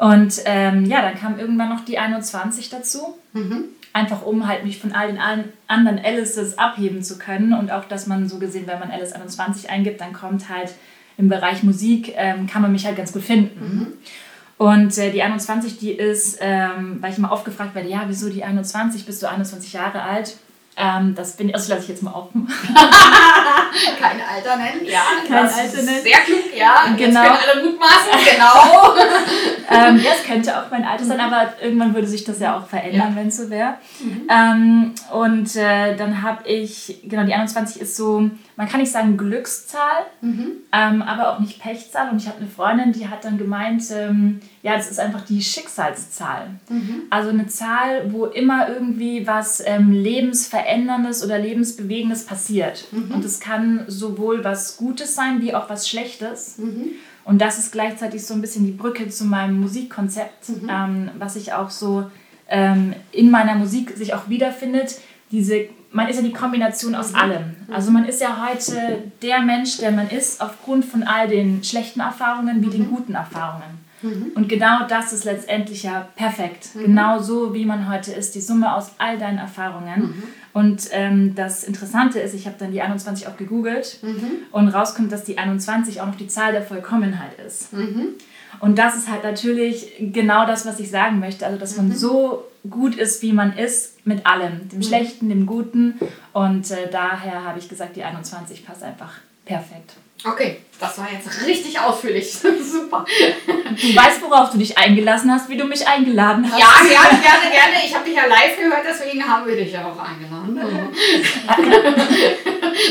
Und 0.00 0.42
ähm, 0.46 0.86
ja, 0.86 1.02
dann 1.02 1.14
kam 1.14 1.38
irgendwann 1.38 1.68
noch 1.68 1.84
die 1.84 1.98
21 1.98 2.70
dazu. 2.70 3.18
Mhm 3.32 3.68
einfach 3.92 4.24
um 4.24 4.46
halt 4.46 4.64
mich 4.64 4.78
von 4.78 4.92
all 4.92 5.08
den 5.08 5.18
anderen 5.66 6.04
Alices 6.04 6.58
abheben 6.58 7.02
zu 7.02 7.18
können 7.18 7.52
und 7.52 7.70
auch, 7.70 7.84
dass 7.84 8.06
man 8.06 8.28
so 8.28 8.38
gesehen, 8.38 8.66
wenn 8.66 8.78
man 8.78 8.90
Alice 8.90 9.12
21 9.12 9.70
eingibt, 9.70 10.00
dann 10.00 10.12
kommt 10.12 10.48
halt 10.48 10.74
im 11.16 11.28
Bereich 11.28 11.62
Musik, 11.62 12.14
ähm, 12.16 12.46
kann 12.46 12.62
man 12.62 12.72
mich 12.72 12.86
halt 12.86 12.96
ganz 12.96 13.12
gut 13.12 13.22
finden. 13.22 13.60
Mhm. 13.60 13.86
Und 14.58 14.96
äh, 14.98 15.10
die 15.10 15.22
21, 15.22 15.78
die 15.78 15.92
ist, 15.92 16.38
ähm, 16.40 16.98
weil 17.00 17.12
ich 17.12 17.18
immer 17.18 17.32
oft 17.32 17.44
gefragt 17.44 17.74
werde, 17.74 17.88
ja, 17.88 18.04
wieso 18.06 18.28
die 18.28 18.44
21, 18.44 19.06
bist 19.06 19.22
du 19.22 19.28
21 19.28 19.72
Jahre 19.72 20.02
alt? 20.02 20.36
Ähm, 20.76 21.14
das 21.14 21.36
bin 21.36 21.52
also 21.52 21.72
lasse 21.72 21.84
ich 21.84 21.88
jetzt 21.90 22.02
mal 22.02 22.12
offen. 22.12 22.48
Kein 24.00 24.20
Alter 24.20 24.56
nennen, 24.56 24.84
ja. 24.84 25.02
Kein 25.26 25.46
Alter 25.46 25.82
nennen. 25.82 26.02
Sehr 26.02 26.18
klug, 26.20 26.56
ja. 26.56 26.94
Genau. 26.96 27.22
Jetzt 27.22 27.32
können 27.32 27.52
alle 27.52 27.64
mutmaßen, 27.64 28.12
genau. 28.32 28.94
ähm, 29.88 30.00
ja, 30.02 30.10
es 30.18 30.26
könnte 30.26 30.56
auch 30.56 30.70
mein 30.70 30.84
Alter 30.84 31.04
sein, 31.04 31.18
mhm. 31.18 31.24
aber 31.24 31.52
irgendwann 31.60 31.94
würde 31.94 32.06
sich 32.06 32.24
das 32.24 32.40
ja 32.40 32.56
auch 32.56 32.66
verändern, 32.66 33.10
ja. 33.10 33.16
wenn 33.16 33.28
es 33.28 33.36
so 33.36 33.50
wäre. 33.50 33.74
Mhm. 34.00 34.28
Ähm, 34.30 34.94
und 35.12 35.56
äh, 35.56 35.96
dann 35.96 36.22
habe 36.22 36.48
ich, 36.48 37.00
genau, 37.04 37.24
die 37.24 37.34
21 37.34 37.80
ist 37.82 37.96
so, 37.96 38.30
man 38.60 38.68
kann 38.68 38.80
nicht 38.80 38.92
sagen 38.92 39.16
Glückszahl, 39.16 40.04
mhm. 40.20 40.52
ähm, 40.70 41.00
aber 41.00 41.32
auch 41.32 41.40
nicht 41.40 41.62
Pechzahl. 41.62 42.10
Und 42.10 42.18
ich 42.18 42.28
habe 42.28 42.40
eine 42.40 42.46
Freundin, 42.46 42.92
die 42.92 43.08
hat 43.08 43.24
dann 43.24 43.38
gemeint, 43.38 43.84
ähm, 43.90 44.40
ja, 44.62 44.76
das 44.76 44.90
ist 44.90 45.00
einfach 45.00 45.22
die 45.22 45.40
Schicksalszahl. 45.40 46.50
Mhm. 46.68 47.04
Also 47.08 47.30
eine 47.30 47.46
Zahl, 47.46 48.12
wo 48.12 48.26
immer 48.26 48.68
irgendwie 48.68 49.26
was 49.26 49.62
ähm, 49.64 49.92
Lebensveränderndes 49.92 51.24
oder 51.24 51.38
Lebensbewegendes 51.38 52.26
passiert. 52.26 52.84
Mhm. 52.92 53.12
Und 53.12 53.24
es 53.24 53.40
kann 53.40 53.84
sowohl 53.86 54.44
was 54.44 54.76
Gutes 54.76 55.14
sein, 55.14 55.40
wie 55.40 55.54
auch 55.54 55.70
was 55.70 55.88
Schlechtes. 55.88 56.58
Mhm. 56.58 56.90
Und 57.24 57.40
das 57.40 57.58
ist 57.58 57.72
gleichzeitig 57.72 58.26
so 58.26 58.34
ein 58.34 58.42
bisschen 58.42 58.66
die 58.66 58.72
Brücke 58.72 59.08
zu 59.08 59.24
meinem 59.24 59.58
Musikkonzept, 59.58 60.50
mhm. 60.50 60.68
ähm, 60.70 61.10
was 61.18 61.32
sich 61.32 61.54
auch 61.54 61.70
so 61.70 62.10
ähm, 62.50 62.92
in 63.10 63.30
meiner 63.30 63.54
Musik 63.54 63.96
sich 63.96 64.12
auch 64.12 64.28
wiederfindet. 64.28 64.98
Diese 65.30 65.70
man 65.92 66.08
ist 66.08 66.16
ja 66.16 66.22
die 66.22 66.32
Kombination 66.32 66.94
aus 66.94 67.12
mhm. 67.12 67.18
allem. 67.18 67.56
Also 67.72 67.90
man 67.90 68.04
ist 68.04 68.20
ja 68.20 68.46
heute 68.48 69.02
der 69.22 69.40
Mensch, 69.40 69.78
der 69.78 69.90
man 69.90 70.08
ist, 70.08 70.40
aufgrund 70.40 70.84
von 70.84 71.02
all 71.02 71.28
den 71.28 71.64
schlechten 71.64 72.00
Erfahrungen 72.00 72.62
wie 72.62 72.66
mhm. 72.66 72.72
den 72.72 72.90
guten 72.90 73.14
Erfahrungen. 73.14 73.80
Mhm. 74.02 74.32
Und 74.34 74.48
genau 74.48 74.86
das 74.88 75.12
ist 75.12 75.24
letztendlich 75.24 75.82
ja 75.82 76.08
perfekt. 76.16 76.74
Mhm. 76.74 76.82
Genau 76.82 77.18
so, 77.18 77.54
wie 77.54 77.64
man 77.64 77.88
heute 77.88 78.12
ist, 78.12 78.34
die 78.34 78.40
Summe 78.40 78.74
aus 78.74 78.92
all 78.98 79.18
deinen 79.18 79.38
Erfahrungen. 79.38 80.00
Mhm. 80.00 80.22
Und 80.52 80.88
ähm, 80.92 81.34
das 81.34 81.64
Interessante 81.64 82.18
ist, 82.18 82.34
ich 82.34 82.46
habe 82.46 82.56
dann 82.58 82.72
die 82.72 82.80
21 82.80 83.28
auch 83.28 83.36
gegoogelt 83.36 83.98
mhm. 84.02 84.46
und 84.50 84.68
rauskommt, 84.68 85.12
dass 85.12 85.24
die 85.24 85.38
21 85.38 86.00
auch 86.00 86.06
noch 86.06 86.16
die 86.16 86.28
Zahl 86.28 86.52
der 86.52 86.62
Vollkommenheit 86.62 87.38
ist. 87.46 87.72
Und 88.58 88.78
das 88.78 88.96
ist 88.96 89.08
halt 89.08 89.22
natürlich 89.22 89.92
genau 90.00 90.46
das, 90.46 90.66
was 90.66 90.80
ich 90.80 90.90
sagen 90.90 91.20
möchte. 91.20 91.46
Also, 91.46 91.58
dass 91.58 91.76
man 91.76 91.92
so 91.92 92.44
gut 92.68 92.96
ist, 92.96 93.22
wie 93.22 93.32
man 93.32 93.56
ist, 93.56 94.04
mit 94.06 94.26
allem. 94.26 94.68
Dem 94.68 94.78
mhm. 94.78 94.82
Schlechten, 94.82 95.28
dem 95.28 95.46
Guten. 95.46 95.98
Und 96.32 96.70
äh, 96.70 96.90
daher 96.90 97.44
habe 97.44 97.58
ich 97.58 97.68
gesagt, 97.68 97.96
die 97.96 98.04
21 98.04 98.66
passt 98.66 98.82
einfach 98.82 99.14
perfekt. 99.44 99.94
Okay, 100.22 100.58
das 100.78 100.98
war 100.98 101.08
jetzt 101.10 101.46
richtig 101.46 101.80
ausführlich. 101.80 102.30
Super. 102.32 103.06
Du 103.46 103.96
weißt, 103.96 104.20
worauf 104.22 104.50
du 104.50 104.58
dich 104.58 104.76
eingelassen 104.76 105.32
hast, 105.32 105.48
wie 105.48 105.56
du 105.56 105.64
mich 105.64 105.86
eingeladen 105.86 106.44
hast. 106.50 106.58
Ja, 106.58 106.66
gerne, 106.82 107.22
gerne, 107.22 107.50
gerne. 107.50 107.76
Ich 107.84 107.94
habe 107.94 108.04
dich 108.04 108.14
ja 108.14 108.26
live 108.26 108.58
gehört, 108.58 108.84
deswegen 108.86 109.26
haben 109.26 109.46
wir 109.46 109.56
dich 109.56 109.72
ja 109.72 109.86
auch 109.86 109.98
eingeladen. 109.98 110.60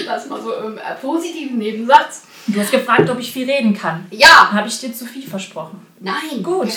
das 0.05 0.27
mal 0.27 0.41
so 0.41 0.53
im 0.53 0.77
äh, 0.77 0.95
positiven 1.00 1.59
Nebensatz. 1.59 2.24
Du 2.48 2.59
hast 2.59 2.71
gefragt, 2.71 3.07
ob 3.09 3.19
ich 3.19 3.31
viel 3.31 3.50
reden 3.50 3.74
kann. 3.77 4.07
Ja. 4.09 4.51
Habe 4.51 4.67
ich 4.67 4.79
dir 4.79 4.93
zu 4.93 5.05
viel 5.05 5.27
versprochen? 5.27 5.86
Nein. 6.00 6.41
Gut. 6.41 6.69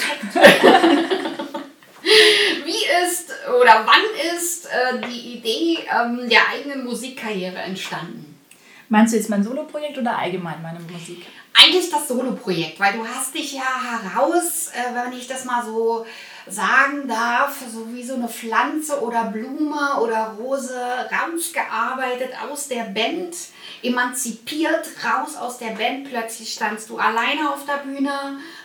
Wie 2.65 2.85
ist 3.05 3.31
oder 3.49 3.87
wann 3.87 4.03
ist 4.37 4.67
äh, 4.67 4.99
die 5.09 5.35
Idee 5.35 5.79
ähm, 5.91 6.29
der 6.29 6.49
eigenen 6.49 6.85
Musikkarriere 6.85 7.59
entstanden? 7.59 8.32
Meinst 8.93 9.15
du 9.15 9.17
jetzt 9.17 9.31
mein 9.31 9.43
Soloprojekt 9.43 9.97
oder 9.97 10.19
allgemein 10.19 10.61
meine 10.61 10.79
Musik? 10.81 11.25
Eigentlich 11.55 11.89
das 11.89 12.09
Soloprojekt, 12.09 12.79
weil 12.79 12.93
du 12.93 13.07
hast 13.07 13.35
dich 13.35 13.55
ja 13.55 13.63
heraus, 13.63 14.69
äh, 14.69 14.95
wenn 14.95 15.19
ich 15.19 15.27
das 15.27 15.47
mal 15.47 15.65
so 15.65 16.05
sagen 16.47 17.09
darf, 17.09 17.57
so 17.73 17.91
wie 17.91 18.03
so 18.05 18.17
eine 18.17 18.29
Pflanze 18.29 19.01
oder 19.01 19.25
Blume 19.25 19.99
oder 19.99 20.37
Rose 20.39 20.79
rausgearbeitet 21.11 22.33
aus 22.47 22.69
der 22.69 22.83
Band, 22.83 23.35
emanzipiert 23.83 24.87
raus 25.03 25.37
aus 25.37 25.57
der 25.57 25.71
Band. 25.71 26.11
Plötzlich 26.11 26.53
standst 26.53 26.91
du 26.91 26.99
alleine 26.99 27.51
auf 27.51 27.65
der 27.65 27.79
Bühne, 27.89 28.13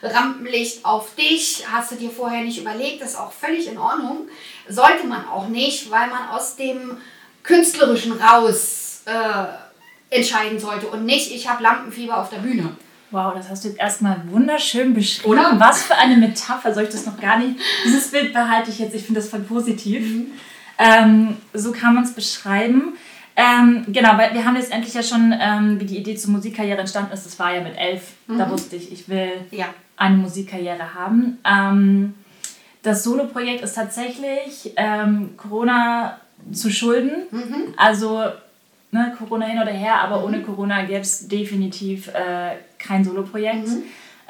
Rampenlicht 0.04 0.84
auf 0.84 1.16
dich, 1.16 1.64
hast 1.72 1.94
du 1.94 1.96
dir 1.96 2.10
vorher 2.10 2.44
nicht 2.44 2.60
überlegt, 2.60 3.02
ist 3.02 3.18
auch 3.18 3.32
völlig 3.32 3.68
in 3.68 3.78
Ordnung. 3.78 4.28
Sollte 4.68 5.08
man 5.08 5.26
auch 5.26 5.48
nicht, 5.48 5.90
weil 5.90 6.10
man 6.10 6.28
aus 6.32 6.58
dem 6.58 6.98
Künstlerischen 7.44 8.12
raus 8.12 9.04
äh, 9.06 9.67
entscheiden 10.10 10.60
sollte 10.60 10.88
und 10.88 11.06
nicht, 11.06 11.32
ich 11.32 11.48
habe 11.50 11.64
Lampenfieber 11.64 12.18
auf 12.18 12.30
der 12.30 12.38
Bühne. 12.38 12.70
Wow, 13.12 13.34
das 13.36 13.50
hast 13.50 13.64
du 13.64 13.70
jetzt 13.70 13.80
erstmal 13.80 14.22
wunderschön 14.30 14.94
beschrieben. 14.94 15.30
Oder? 15.32 15.54
Was 15.58 15.84
für 15.84 15.96
eine 15.96 16.18
Metapher, 16.18 16.74
soll 16.74 16.84
ich 16.84 16.90
das 16.90 17.06
noch 17.06 17.20
gar 17.20 17.40
nicht? 17.40 17.58
Dieses 17.86 18.12
Bild 18.12 18.34
behalte 18.34 18.70
ich 18.70 18.80
jetzt, 18.80 18.94
ich 18.96 19.04
finde 19.04 19.22
das 19.22 19.30
voll 19.30 19.40
positiv. 19.42 20.06
Ähm, 20.78 21.38
so 21.54 21.72
kann 21.72 21.96
man 21.96 22.04
es 22.04 22.14
beschreiben. 22.14 22.98
Ähm, 23.36 23.86
genau, 23.88 24.18
weil 24.18 24.34
wir 24.34 24.44
haben 24.44 24.56
letztendlich 24.56 24.94
ja 24.94 25.04
schon, 25.04 25.34
ähm, 25.40 25.80
wie 25.80 25.86
die 25.86 25.98
Idee 25.98 26.16
zur 26.16 26.32
Musikkarriere 26.32 26.80
entstanden 26.80 27.14
ist, 27.14 27.26
das 27.26 27.38
war 27.40 27.54
ja 27.54 27.62
mit 27.62 27.78
elf. 27.78 28.14
Da 28.28 28.50
wusste 28.50 28.76
ich, 28.76 28.92
ich 28.92 29.08
will 29.08 29.32
Ja. 29.52 29.68
eine 29.96 30.18
Musikkarriere 30.18 30.94
haben. 30.94 31.38
Ähm, 31.46 32.14
das 32.84 33.04
Solo-Projekt 33.04 33.64
ist 33.64 33.74
tatsächlich 33.76 34.74
ähm, 34.76 35.36
Corona 35.38 36.20
zu 36.52 36.72
schulden. 36.72 37.12
Also 37.78 38.24
ne, 38.92 39.14
Corona 39.18 39.46
hin 39.46 39.62
oder 39.62 39.72
her, 39.72 40.02
aber 40.02 40.24
ohne 40.24 40.42
Corona 40.42 40.84
gäbe 40.84 41.02
es 41.02 41.28
definitiv 41.28 42.08
äh, 42.10 42.56
kein 42.78 43.04
Solo-Projekt. 43.04 43.70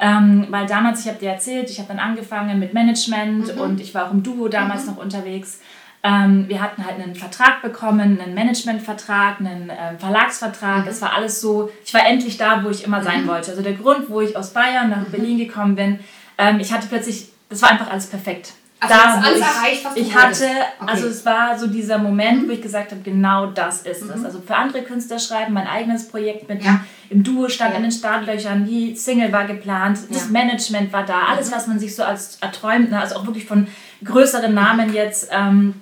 Ähm, 0.00 0.46
weil 0.50 0.66
damals, 0.66 1.00
ich 1.00 1.08
habe 1.08 1.18
dir 1.18 1.30
erzählt, 1.30 1.70
ich 1.70 1.78
habe 1.78 1.88
dann 1.88 1.98
angefangen 1.98 2.58
mit 2.58 2.72
Management 2.72 3.56
und 3.58 3.80
ich 3.80 3.94
war 3.94 4.06
auch 4.06 4.12
im 4.12 4.22
Duo 4.22 4.48
damals 4.48 4.86
noch 4.86 4.96
unterwegs. 4.96 5.60
Ähm, 6.04 6.44
wir 6.46 6.62
hatten 6.62 6.84
halt 6.84 7.00
einen 7.00 7.16
Vertrag 7.16 7.60
bekommen, 7.60 8.20
einen 8.20 8.34
Managementvertrag, 8.34 9.40
einen 9.40 9.70
ähm, 9.70 9.98
Verlagsvertrag. 9.98 10.86
Es 10.86 11.02
war 11.02 11.14
alles 11.14 11.40
so, 11.40 11.70
ich 11.84 11.92
war 11.92 12.06
endlich 12.06 12.36
da, 12.36 12.62
wo 12.62 12.70
ich 12.70 12.84
immer 12.84 13.02
sein 13.02 13.26
wollte. 13.26 13.50
Also 13.50 13.62
der 13.62 13.72
Grund, 13.72 14.08
wo 14.08 14.20
ich 14.20 14.36
aus 14.36 14.52
Bayern 14.52 14.90
nach 14.90 15.04
Berlin 15.06 15.38
gekommen 15.38 15.74
bin, 15.74 15.98
ähm, 16.38 16.60
ich 16.60 16.72
hatte 16.72 16.86
plötzlich, 16.86 17.30
das 17.48 17.62
war 17.62 17.70
einfach 17.70 17.90
alles 17.90 18.06
perfekt. 18.06 18.52
Also 18.80 18.94
hast 18.94 19.22
wo 19.22 19.26
alles 19.26 19.38
ich, 19.40 19.44
erreicht, 19.44 19.84
was 19.84 19.94
du 19.94 20.00
ich 20.00 20.14
wolltest. 20.14 20.42
hatte, 20.42 20.52
Okay. 20.80 20.92
also 20.92 21.06
es 21.08 21.26
war 21.26 21.58
so 21.58 21.66
dieser 21.66 21.98
Moment, 21.98 22.46
wo 22.48 22.52
ich 22.52 22.62
gesagt 22.62 22.92
habe, 22.92 23.00
genau 23.02 23.46
das 23.46 23.82
ist 23.82 24.02
es. 24.02 24.24
Also 24.24 24.40
für 24.40 24.54
andere 24.54 24.82
Künstler 24.82 25.18
schreiben, 25.18 25.52
mein 25.54 25.66
eigenes 25.66 26.08
Projekt 26.08 26.48
mit 26.48 26.62
Ja. 26.64 26.80
im 27.10 27.24
Duo 27.24 27.48
stand 27.48 27.70
Ja. 27.72 27.76
in 27.78 27.82
den 27.82 27.90
Startlöchern, 27.92 28.64
die 28.66 28.94
Single 28.94 29.32
war 29.32 29.46
geplant, 29.46 29.98
das 30.10 30.20
Ja. 30.20 30.26
Mhm. 30.26 30.32
Management 30.32 30.92
war 30.92 31.04
da, 31.04 31.22
alles, 31.30 31.50
was 31.50 31.66
man 31.66 31.78
sich 31.80 31.94
so 31.96 32.04
als 32.04 32.38
erträumt, 32.40 32.90
ne, 32.90 33.00
also 33.00 33.16
auch 33.16 33.26
wirklich 33.26 33.46
von 33.46 33.66
größeren 34.04 34.54
Namen 34.54 34.92
jetzt, 34.94 35.28
ähm, 35.32 35.74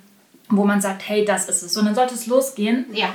wo 0.49 0.63
man 0.63 0.81
sagt, 0.81 1.07
hey, 1.07 1.23
das 1.25 1.47
ist 1.49 1.61
es. 1.61 1.73
So, 1.73 1.81
und 1.81 1.85
dann 1.87 1.95
sollte 1.95 2.15
es 2.15 2.25
losgehen. 2.25 2.85
Ja. 2.93 3.09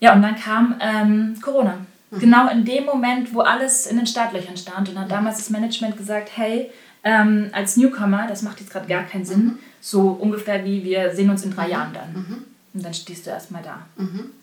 Ja, 0.00 0.14
und 0.14 0.22
dann 0.22 0.34
kam 0.34 0.74
ähm, 0.80 1.36
Corona. 1.40 1.76
Mhm. 2.10 2.18
Genau 2.18 2.48
in 2.48 2.64
dem 2.64 2.86
Moment, 2.86 3.32
wo 3.32 3.40
alles 3.42 3.86
in 3.86 3.96
den 3.98 4.06
Startlöchern 4.06 4.56
stand. 4.56 4.88
Und 4.88 4.94
dann 4.96 5.04
hat 5.04 5.10
damals 5.12 5.36
das 5.38 5.50
Management 5.50 5.96
gesagt, 5.96 6.30
hey, 6.34 6.70
ähm, 7.04 7.48
als 7.52 7.76
Newcomer, 7.76 8.26
das 8.28 8.42
macht 8.42 8.60
jetzt 8.60 8.70
gerade 8.72 8.86
gar 8.88 9.02
keinen 9.04 9.22
Mhm. 9.22 9.26
Sinn, 9.26 9.58
so 9.80 10.10
ungefähr 10.10 10.64
wie 10.64 10.84
wir 10.84 11.14
sehen 11.14 11.30
uns 11.30 11.44
in 11.44 11.52
drei 11.54 11.68
Jahren 11.70 11.92
dann. 11.92 12.44
Und 12.74 12.82
dann 12.84 12.94
stehst 12.94 13.26
du 13.26 13.30
erstmal 13.30 13.62
da. 13.62 13.80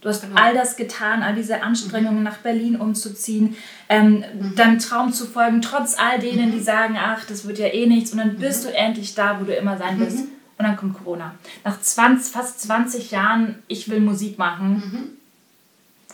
Du 0.02 0.08
hast 0.10 0.22
Genau. 0.22 0.40
all 0.40 0.54
das 0.54 0.76
getan, 0.76 1.24
all 1.24 1.34
diese 1.34 1.64
Anstrengungen 1.64 2.22
nach 2.22 2.38
Berlin 2.38 2.76
umzuziehen, 2.76 3.56
ähm, 3.88 4.24
deinem 4.56 4.78
Traum 4.78 5.12
zu 5.12 5.26
folgen, 5.26 5.62
trotz 5.64 5.98
all 5.98 6.20
denen, 6.20 6.52
die 6.52 6.60
sagen, 6.60 6.96
ach, 7.00 7.26
das 7.26 7.48
wird 7.48 7.58
ja 7.58 7.66
eh 7.68 7.88
nichts. 7.88 8.12
Und 8.12 8.20
dann 8.20 8.36
bist 8.36 8.66
du 8.66 8.70
endlich 8.76 9.16
da, 9.16 9.40
wo 9.40 9.46
du 9.46 9.56
immer 9.56 9.78
sein 9.78 10.00
willst. 10.00 10.20
Und 10.20 10.66
dann 10.66 10.76
kommt 10.78 10.96
Corona. 10.98 11.34
Nach 11.64 11.80
20, 11.82 12.32
fast 12.34 12.62
20 12.62 13.10
Jahren, 13.12 13.56
ich 13.68 13.90
will 13.90 14.00
Musik 14.02 14.38
machen. 14.38 15.18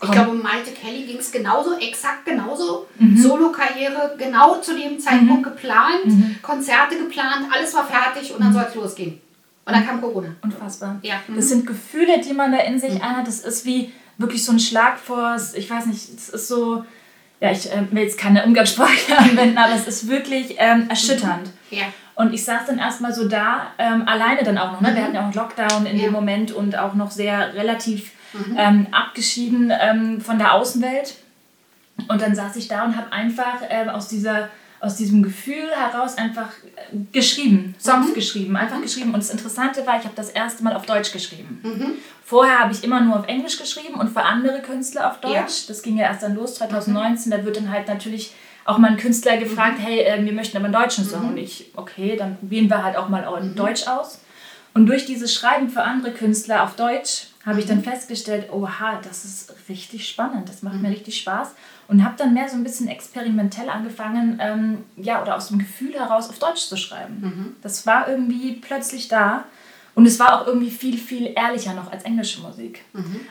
Ich 0.04 0.12
glaube, 0.12 0.34
Malte 0.34 0.72
Kelly 0.72 1.04
ging 1.06 1.18
es 1.18 1.32
genauso, 1.32 1.74
exakt 1.80 2.26
genauso. 2.26 2.86
Mhm. 3.00 3.18
Solo-Karriere 3.18 4.16
genau 4.18 4.56
zu 4.60 4.76
dem 4.78 5.00
Zeitpunkt 5.00 5.44
geplant, 5.44 6.06
Mhm. 6.06 6.36
Konzerte 6.42 6.98
geplant, 6.98 7.48
alles 7.52 7.74
war 7.74 7.86
fertig 7.86 8.34
und 8.34 8.42
dann 8.44 8.54
soll 8.54 8.66
es 8.70 8.76
losgehen. 8.76 9.22
Und 9.66 9.74
dann 9.74 9.86
kam 9.88 10.02
Corona. 10.02 10.28
Unfassbar. 10.44 10.98
Ja. 11.02 11.16
Mhm. 11.28 11.38
Das 11.38 11.50
sind 11.50 11.66
Gefühle, 11.66 12.20
die 12.20 12.34
man 12.34 12.52
da 12.52 12.60
in 12.60 12.78
sich 12.80 13.02
hat. 13.02 13.26
Das 13.26 13.40
ist 13.40 13.66
wie 13.66 13.92
wirklich 14.18 14.44
so 14.44 14.52
ein 14.52 14.60
Schlag 14.60 15.00
vor, 15.00 15.38
ich 15.56 15.70
weiß 15.70 15.86
nicht, 15.88 16.10
es 16.16 16.30
ist 16.30 16.48
so, 16.50 16.84
ja, 17.40 17.52
ich 17.52 17.72
äh, 17.72 17.82
will 17.92 18.04
jetzt 18.04 18.18
keine 18.18 18.46
Umgangssprache 18.46 18.92
anwenden, 19.18 19.58
aber 19.58 19.74
es 19.74 19.88
ist 19.88 20.08
wirklich 20.10 20.56
ähm, 20.58 20.88
erschütternd. 20.90 21.50
Ja. 21.72 21.84
Und 22.16 22.34
ich 22.34 22.44
saß 22.46 22.68
dann 22.68 22.78
erstmal 22.80 23.14
so 23.14 23.28
da, 23.28 23.68
ähm, 23.78 24.08
alleine 24.08 24.44
dann 24.44 24.58
auch 24.58 24.74
noch. 24.74 24.82
Ne? 24.82 24.94
Wir 24.96 25.04
hatten 25.04 25.16
ja 25.16 25.22
auch 25.22 25.26
einen 25.26 25.34
Lockdown 25.34 25.86
in 25.86 25.94
Mhm. 25.96 26.00
Ja. 26.02 26.08
dem 26.08 26.14
Moment 26.14 26.52
und 26.52 26.78
auch 26.78 26.94
noch 26.94 27.12
sehr 27.12 27.54
relativ 27.56 28.12
Mhm. 28.36 28.56
ähm, 28.58 28.88
abgeschieden 28.92 29.72
ähm, 29.80 30.22
von 30.22 30.38
der 30.38 30.54
Außenwelt. 30.54 31.16
Und 32.08 32.22
dann 32.22 32.36
saß 32.36 32.56
ich 32.58 32.68
da 32.68 32.84
und 32.84 32.98
habe 32.98 33.12
einfach 33.12 33.62
ähm, 33.70 33.90
aus, 33.90 34.08
dieser, 34.08 34.50
aus 34.82 34.98
diesem 34.98 35.24
Gefühl 35.24 35.70
heraus 35.74 36.18
einfach 36.18 36.50
äh, 36.76 36.98
geschrieben, 37.12 37.76
Songs 37.80 38.14
geschrieben, 38.14 38.56
einfach 38.58 38.82
geschrieben. 38.82 39.14
Und 39.14 39.24
das 39.24 39.30
Interessante 39.30 39.86
war, 39.86 39.98
ich 39.98 40.04
habe 40.04 40.16
das 40.16 40.30
erste 40.30 40.64
Mal 40.64 40.76
auf 40.76 40.86
Deutsch 40.86 41.14
geschrieben. 41.14 41.62
Vorher 42.24 42.60
habe 42.60 42.74
ich 42.74 42.84
immer 42.84 43.02
nur 43.02 43.20
auf 43.20 43.28
Englisch 43.28 43.58
geschrieben 43.58 43.96
und 43.96 44.10
für 44.10 44.24
andere 44.24 44.62
Künstler 44.62 45.10
auf 45.10 45.22
Deutsch. 45.22 45.34
Ja. 45.34 45.68
Das 45.68 45.82
ging 45.84 45.98
ja 45.98 46.06
erst 46.06 46.24
dann 46.24 46.36
los 46.36 46.56
2019. 46.56 47.32
Da 47.32 47.46
wird 47.46 47.58
dann 47.58 47.72
halt 47.72 47.88
natürlich 47.88 48.34
auch 48.66 48.80
mal 48.80 48.92
ein 48.92 48.98
Künstler 48.98 49.38
gefragt, 49.38 49.78
hey, 49.80 50.02
äh, 50.02 50.26
wir 50.26 50.34
möchten 50.34 50.58
aber 50.58 50.66
einen 50.66 50.74
deutschen 50.74 51.06
Song. 51.06 51.30
Und 51.30 51.38
ich, 51.38 51.72
okay, 51.76 52.16
dann 52.18 52.38
probieren 52.38 52.70
wir 52.70 52.84
halt 52.84 52.98
auch 52.98 53.10
mal 53.10 53.26
auch 53.26 53.38
in 53.38 53.56
Deutsch 53.56 53.88
aus. 53.88 54.20
Und 54.74 54.88
durch 54.88 55.06
dieses 55.06 55.34
Schreiben 55.34 55.70
für 55.70 55.84
andere 55.84 56.12
Künstler 56.12 56.64
auf 56.64 56.76
Deutsch 56.76 57.28
habe 57.46 57.60
ich 57.60 57.68
dann 57.68 57.84
festgestellt, 57.84 58.52
oha, 58.52 59.00
das 59.04 59.24
ist 59.24 59.54
richtig 59.70 60.10
spannend, 60.10 60.50
das 60.50 60.64
macht 60.64 60.82
mir 60.82 60.90
richtig 60.90 61.18
Spaß. 61.20 61.50
Und 61.88 62.04
habe 62.04 62.16
dann 62.18 62.34
mehr 62.34 62.50
so 62.50 62.56
ein 62.56 62.64
bisschen 62.64 62.88
experimentell 62.88 63.70
angefangen, 63.70 64.40
ähm, 64.42 64.78
ja, 64.98 65.22
oder 65.22 65.36
aus 65.36 65.50
dem 65.50 65.60
Gefühl 65.60 65.94
heraus 65.94 66.30
auf 66.30 66.40
Deutsch 66.40 66.66
zu 66.68 66.76
schreiben. 66.76 67.56
Das 67.62 67.86
war 67.86 68.08
irgendwie 68.08 68.54
plötzlich 68.54 69.08
da. 69.08 69.44
Und 69.94 70.06
es 70.08 70.20
war 70.20 70.42
auch 70.42 70.48
irgendwie 70.48 70.72
viel, 70.72 70.98
viel 70.98 71.32
ehrlicher 71.38 71.74
noch 71.74 71.90
als 71.92 72.04
englische 72.04 72.42
Musik. 72.42 72.82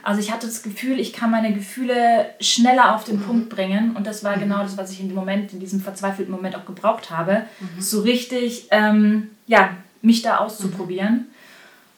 Also 0.02 0.20
ich 0.20 0.32
hatte 0.32 0.46
das 0.46 0.62
Gefühl, 0.62 0.98
ich 0.98 1.12
kann 1.12 1.30
meine 1.30 1.52
Gefühle 1.52 2.26
schneller 2.40 2.94
auf 2.94 3.04
den 3.04 3.20
Punkt 3.20 3.50
bringen. 3.50 3.94
Und 3.96 4.06
das 4.06 4.24
war 4.24 4.38
genau 4.38 4.62
das, 4.62 4.78
was 4.78 4.90
ich 4.92 5.00
in 5.00 5.08
dem 5.08 5.16
Moment, 5.16 5.52
in 5.52 5.60
diesem 5.60 5.80
verzweifelten 5.80 6.32
Moment 6.32 6.56
auch 6.56 6.64
gebraucht 6.64 7.10
habe. 7.10 7.42
So 7.80 8.00
richtig, 8.00 8.68
ähm, 8.70 9.30
ja, 9.46 9.70
mich 10.00 10.22
da 10.22 10.38
auszuprobieren. 10.38 11.26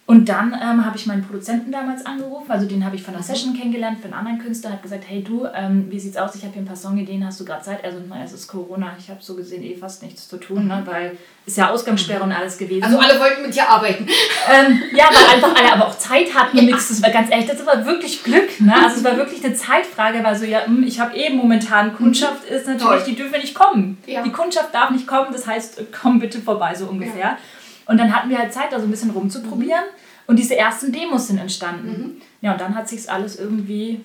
Und 0.06 0.28
dann 0.28 0.52
ähm, 0.52 0.86
habe 0.86 0.96
ich 0.96 1.06
meinen 1.06 1.24
Produzenten 1.24 1.72
damals 1.72 2.06
angerufen, 2.06 2.48
also 2.48 2.64
den 2.64 2.84
habe 2.84 2.94
ich 2.94 3.02
von 3.02 3.12
der 3.12 3.24
Session 3.24 3.54
kennengelernt, 3.54 3.98
für 3.98 4.04
einen 4.04 4.14
anderen 4.14 4.38
Künstler, 4.38 4.70
habe 4.70 4.82
gesagt, 4.82 5.02
hey 5.08 5.24
du, 5.24 5.46
ähm, 5.52 5.86
wie 5.90 5.98
sieht's 5.98 6.16
aus? 6.16 6.36
Ich 6.36 6.42
habe 6.42 6.52
hier 6.52 6.62
ein 6.62 6.66
paar 6.66 6.76
Songideen, 6.76 7.26
hast 7.26 7.40
du 7.40 7.44
gerade 7.44 7.64
Zeit? 7.64 7.84
Also, 7.84 7.98
es 8.24 8.32
ist 8.32 8.46
Corona, 8.46 8.96
ich 9.00 9.10
habe 9.10 9.20
so 9.20 9.34
gesehen 9.34 9.64
eh 9.64 9.74
fast 9.74 10.04
nichts 10.04 10.28
zu 10.28 10.36
tun, 10.36 10.68
ne, 10.68 10.82
weil 10.84 11.16
ist 11.44 11.56
ja 11.56 11.70
Ausgangssperre 11.70 12.22
und 12.22 12.32
alles 12.32 12.58
gewesen. 12.58 12.82
Also 12.82 12.98
alle 12.98 13.20
wollten 13.20 13.42
mit 13.42 13.54
dir 13.54 13.68
arbeiten. 13.68 14.06
Ähm, 14.48 14.82
ja, 14.92 15.04
weil 15.12 15.36
einfach 15.36 15.54
alle 15.56 15.72
aber 15.72 15.86
auch 15.86 15.96
Zeit 15.96 16.34
hatten 16.34 16.58
und 16.58 16.66
nichts. 16.66 16.88
Das 16.88 17.02
war 17.02 17.10
ganz 17.10 17.30
ehrlich, 17.30 17.46
das 17.46 17.64
war 17.64 17.86
wirklich 17.86 18.24
Glück. 18.24 18.60
Ne? 18.60 18.74
Also 18.74 18.96
es 18.96 19.04
war 19.04 19.16
wirklich 19.16 19.44
eine 19.44 19.54
Zeitfrage, 19.54 20.22
weil 20.24 20.36
so, 20.36 20.44
ja, 20.44 20.66
hm, 20.66 20.82
ich 20.84 20.98
habe 20.98 21.16
eh 21.16 21.30
momentan 21.30 21.94
Kundschaft, 21.94 22.44
ist 22.44 22.66
natürlich, 22.66 23.02
Toll. 23.02 23.02
die 23.06 23.14
dürfen 23.14 23.40
nicht 23.40 23.54
kommen. 23.54 23.98
Ja. 24.06 24.22
Die 24.22 24.32
Kundschaft 24.32 24.74
darf 24.74 24.90
nicht 24.90 25.06
kommen, 25.06 25.28
das 25.32 25.46
heißt, 25.46 25.80
komm 26.00 26.18
bitte 26.18 26.40
vorbei, 26.40 26.74
so 26.74 26.86
ungefähr. 26.86 27.38
Und 27.86 27.98
dann 27.98 28.14
hatten 28.14 28.30
wir 28.30 28.38
halt 28.38 28.52
Zeit, 28.52 28.72
da 28.72 28.78
so 28.78 28.86
ein 28.86 28.90
bisschen 28.90 29.10
rumzuprobieren. 29.10 29.84
Und 30.26 30.38
diese 30.38 30.56
ersten 30.56 30.92
Demos 30.92 31.28
sind 31.28 31.38
entstanden. 31.38 32.20
Ja, 32.40 32.52
und 32.52 32.60
dann 32.60 32.74
hat 32.74 32.88
sich 32.88 33.10
alles 33.10 33.38
irgendwie, 33.38 34.04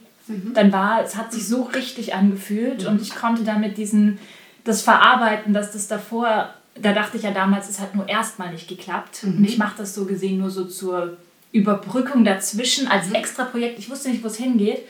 dann 0.53 0.71
war, 0.71 1.03
es 1.03 1.15
hat 1.15 1.31
sich 1.33 1.47
so 1.47 1.63
richtig 1.63 2.13
angefühlt 2.13 2.85
und 2.85 3.01
ich 3.01 3.15
konnte 3.15 3.43
damit 3.43 3.77
diesen, 3.77 4.19
das 4.63 4.83
verarbeiten, 4.83 5.51
dass 5.53 5.71
das 5.71 5.87
davor, 5.87 6.53
da 6.79 6.93
dachte 6.93 7.17
ich 7.17 7.23
ja 7.23 7.31
damals, 7.31 7.69
es 7.69 7.79
hat 7.79 7.95
nur 7.95 8.07
erstmal 8.07 8.51
nicht 8.51 8.67
geklappt. 8.67 9.21
Und 9.23 9.43
ich 9.43 9.57
mache 9.57 9.77
das 9.79 9.95
so 9.95 10.05
gesehen 10.05 10.37
nur 10.39 10.51
so 10.51 10.65
zur 10.65 11.17
Überbrückung 11.51 12.23
dazwischen 12.23 12.87
als 12.87 13.11
extra 13.11 13.43
Projekt. 13.45 13.79
Ich 13.79 13.89
wusste 13.89 14.09
nicht, 14.09 14.23
wo 14.23 14.27
es 14.27 14.37
hingeht. 14.37 14.83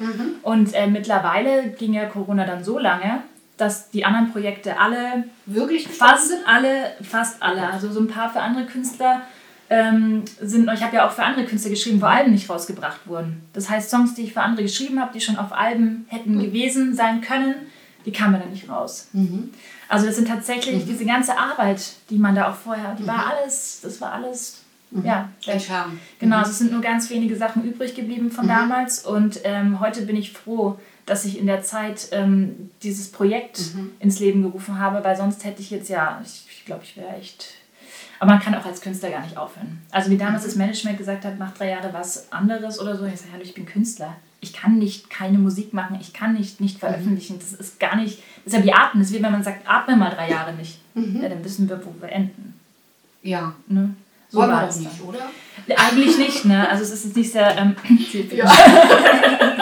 Und 0.44 0.74
äh, 0.74 0.88
mittlerweile 0.88 1.70
ging 1.70 1.94
ja 1.94 2.06
Corona 2.06 2.46
dann 2.46 2.64
so 2.64 2.78
lange, 2.78 3.24
dass 3.62 3.92
die 3.92 4.04
anderen 4.04 4.32
Projekte 4.32 4.80
alle 4.80 5.26
Wirklich 5.46 5.88
fast 5.88 6.32
alle, 6.48 6.92
fast 7.04 7.42
alle, 7.44 7.72
also 7.72 7.92
so 7.92 8.00
ein 8.00 8.08
paar 8.08 8.32
für 8.32 8.40
andere 8.40 8.66
Künstler 8.66 9.22
ähm, 9.70 10.24
sind, 10.42 10.70
ich 10.74 10.84
habe 10.84 10.96
ja 10.98 11.08
auch 11.08 11.12
für 11.12 11.24
andere 11.24 11.46
Künstler 11.46 11.70
geschrieben, 11.70 12.02
wo 12.02 12.06
Alben 12.06 12.32
nicht 12.32 12.50
rausgebracht 12.50 13.08
wurden. 13.08 13.42
Das 13.54 13.70
heißt, 13.70 13.90
Songs, 13.90 14.16
die 14.16 14.24
ich 14.24 14.34
für 14.34 14.42
andere 14.42 14.64
geschrieben 14.64 15.00
habe, 15.00 15.14
die 15.14 15.22
schon 15.22 15.38
auf 15.38 15.54
Alben 15.54 16.06
hätten 16.10 16.36
mhm. 16.36 16.42
gewesen 16.42 16.96
sein 16.96 17.22
können, 17.22 17.56
die 18.06 18.12
kamen 18.12 18.40
dann 18.40 18.50
nicht 18.50 18.68
raus. 18.68 19.08
Mhm. 19.14 19.52
Also 19.88 20.08
das 20.08 20.16
sind 20.16 20.28
tatsächlich 20.28 20.84
mhm. 20.84 20.90
diese 20.90 21.06
ganze 21.06 21.38
Arbeit, 21.38 21.94
die 22.10 22.18
man 22.18 22.36
da 22.36 22.50
auch 22.50 22.56
vorher, 22.56 22.96
die 22.96 23.08
war 23.08 23.18
mhm. 23.18 23.32
alles, 23.32 23.80
das 23.82 24.02
war 24.02 24.12
alles, 24.12 24.62
mhm. 24.90 25.06
ja. 25.06 25.30
Entschärfen. 25.46 26.00
Genau, 26.20 26.38
mhm. 26.38 26.44
es 26.44 26.58
sind 26.58 26.72
nur 26.72 26.82
ganz 26.82 27.10
wenige 27.10 27.36
Sachen 27.36 27.64
übrig 27.64 27.96
geblieben 27.96 28.32
von 28.32 28.48
damals 28.48 29.06
und 29.06 29.40
ähm, 29.44 29.80
heute 29.80 30.02
bin 30.02 30.16
ich 30.18 30.34
froh, 30.34 30.80
dass 31.06 31.26
ich 31.26 31.38
in 31.38 31.48
der 31.48 31.64
Zeit 31.64 32.10
ähm, 32.12 32.72
dieses 32.84 33.12
Projekt 33.12 33.62
ins 34.00 34.20
Leben 34.20 34.44
gerufen 34.44 34.80
habe, 34.80 35.04
weil 35.04 35.18
sonst 35.18 35.44
hätte 35.46 35.62
ich 35.62 35.72
jetzt 35.72 35.90
ja, 35.90 36.22
ich, 36.24 36.46
ich 36.52 36.66
glaube, 36.66 36.84
ich 36.84 36.98
wäre 36.98 37.16
echt 37.16 37.56
aber 38.22 38.34
man 38.34 38.40
kann 38.40 38.54
auch 38.54 38.66
als 38.66 38.82
Künstler 38.82 39.10
gar 39.10 39.22
nicht 39.22 39.36
aufhören. 39.36 39.82
Also 39.90 40.12
wie 40.12 40.18
damals 40.18 40.44
das 40.44 40.56
Management 40.56 41.00
gesagt 41.00 41.26
hat, 41.26 41.40
mach 41.40 41.54
drei 41.56 41.70
Jahre 41.72 41.92
was 41.92 42.32
anderes 42.32 42.80
oder 42.80 42.96
so. 42.96 43.04
Ich 43.06 43.20
sage, 43.20 43.32
hallo, 43.34 43.42
ich 43.44 43.56
bin 43.56 43.66
Künstler. 43.66 44.16
Ich 44.42 44.54
kann 44.54 44.78
nicht 44.78 45.10
keine 45.10 45.40
Musik 45.40 45.74
machen, 45.74 45.98
ich 46.00 46.14
kann 46.14 46.34
nicht 46.34 46.62
nicht 46.62 46.78
veröffentlichen. 46.78 47.40
Das 47.40 47.52
ist 47.54 47.80
gar 47.80 47.96
nicht, 47.96 48.20
das 48.46 48.54
ist 48.54 48.60
ja 48.60 48.64
wie 48.64 48.74
Atmen. 48.74 49.02
Das 49.02 49.10
ist 49.10 49.18
wie 49.18 49.24
wenn 49.24 49.32
man 49.32 49.44
sagt, 49.44 49.68
atme 49.68 49.96
mal 49.96 50.12
drei 50.12 50.30
Jahre 50.30 50.54
nicht. 50.54 50.78
Mhm. 50.94 51.20
Ja, 51.20 51.30
dann 51.30 51.44
wissen 51.44 51.68
wir, 51.68 51.84
wo 51.84 51.96
wir 52.00 52.12
enden. 52.12 52.60
Ja. 53.24 53.56
Ne? 53.68 53.96
So 54.30 54.38
Wollen 54.38 54.52
war 54.52 54.68
das 54.68 54.80
nicht, 54.80 55.02
oder? 55.04 55.32
Eigentlich 55.76 56.20
nicht, 56.20 56.46
ne? 56.46 56.70
Also 56.70 56.84
es 56.84 56.92
ist 56.92 57.06
jetzt 57.06 57.18
nicht 57.18 57.32
sehr 57.32 57.58
ähm, 57.58 57.76
ja. 58.32 58.46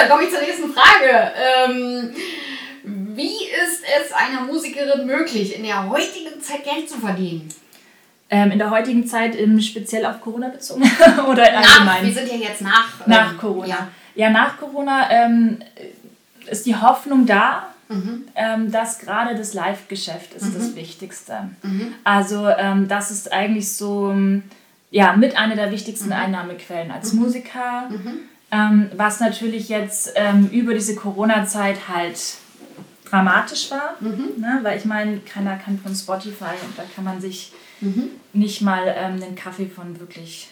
dann 0.00 0.08
komme 0.08 0.24
ich 0.24 0.30
zur 0.30 0.40
nächsten 0.40 0.72
Frage. 0.72 1.32
Ähm, 1.36 2.14
wie 2.84 3.44
ist 3.44 3.82
es 3.82 4.12
einer 4.12 4.42
Musikerin 4.42 5.06
möglich, 5.06 5.56
in 5.56 5.64
der 5.64 5.88
heutigen 5.88 6.40
Zeit 6.40 6.64
Geld 6.64 6.88
zu 6.88 6.98
verdienen? 6.98 7.48
Ähm, 8.30 8.52
in 8.52 8.58
der 8.58 8.70
heutigen 8.70 9.06
Zeit 9.06 9.36
ähm, 9.38 9.60
speziell 9.60 10.06
auf 10.06 10.20
Corona 10.20 10.48
bezogen 10.48 10.82
oder 11.28 11.42
allgemein? 11.42 11.84
Nach, 11.84 12.02
wir 12.02 12.12
sind 12.12 12.28
ja 12.28 12.36
jetzt 12.36 12.62
nach, 12.62 13.06
nach 13.06 13.32
ähm, 13.32 13.38
Corona. 13.38 13.66
Ja. 13.66 13.88
ja. 14.14 14.30
nach 14.30 14.56
Corona 14.58 15.10
ähm, 15.10 15.58
ist 16.46 16.64
die 16.64 16.76
Hoffnung 16.76 17.26
da, 17.26 17.66
mhm. 17.88 18.28
Ähm, 18.36 18.70
dass 18.70 19.00
gerade 19.00 19.34
das 19.34 19.52
Live-Geschäft 19.52 20.34
ist 20.34 20.46
mhm. 20.46 20.54
das 20.54 20.76
Wichtigste. 20.76 21.50
Mhm. 21.62 21.94
Also 22.04 22.48
ähm, 22.48 22.86
das 22.86 23.10
ist 23.10 23.32
eigentlich 23.32 23.72
so 23.72 24.14
ja, 24.92 25.16
mit 25.16 25.36
einer 25.36 25.56
der 25.56 25.70
wichtigsten 25.72 26.06
mhm. 26.06 26.14
Einnahmequellen 26.14 26.90
als 26.90 27.12
mhm. 27.12 27.22
Musiker. 27.22 27.88
Mhm. 28.52 28.90
was 28.96 29.20
natürlich 29.20 29.68
jetzt 29.68 30.12
über 30.50 30.74
diese 30.74 30.96
Corona-Zeit 30.96 31.88
halt 31.88 32.18
dramatisch 33.10 33.70
war, 33.70 33.96
mhm. 34.00 34.40
ne? 34.40 34.60
weil 34.62 34.78
ich 34.78 34.84
meine, 34.84 35.18
keiner 35.18 35.56
kann 35.56 35.78
von 35.78 35.94
Spotify 35.94 36.54
und 36.64 36.78
da 36.78 36.82
kann 36.94 37.04
man 37.04 37.20
sich 37.20 37.52
mhm. 37.80 38.10
nicht 38.32 38.62
mal 38.62 38.84
ähm, 38.86 39.22
einen 39.22 39.34
Kaffee 39.34 39.66
von 39.66 39.98
wirklich 39.98 40.48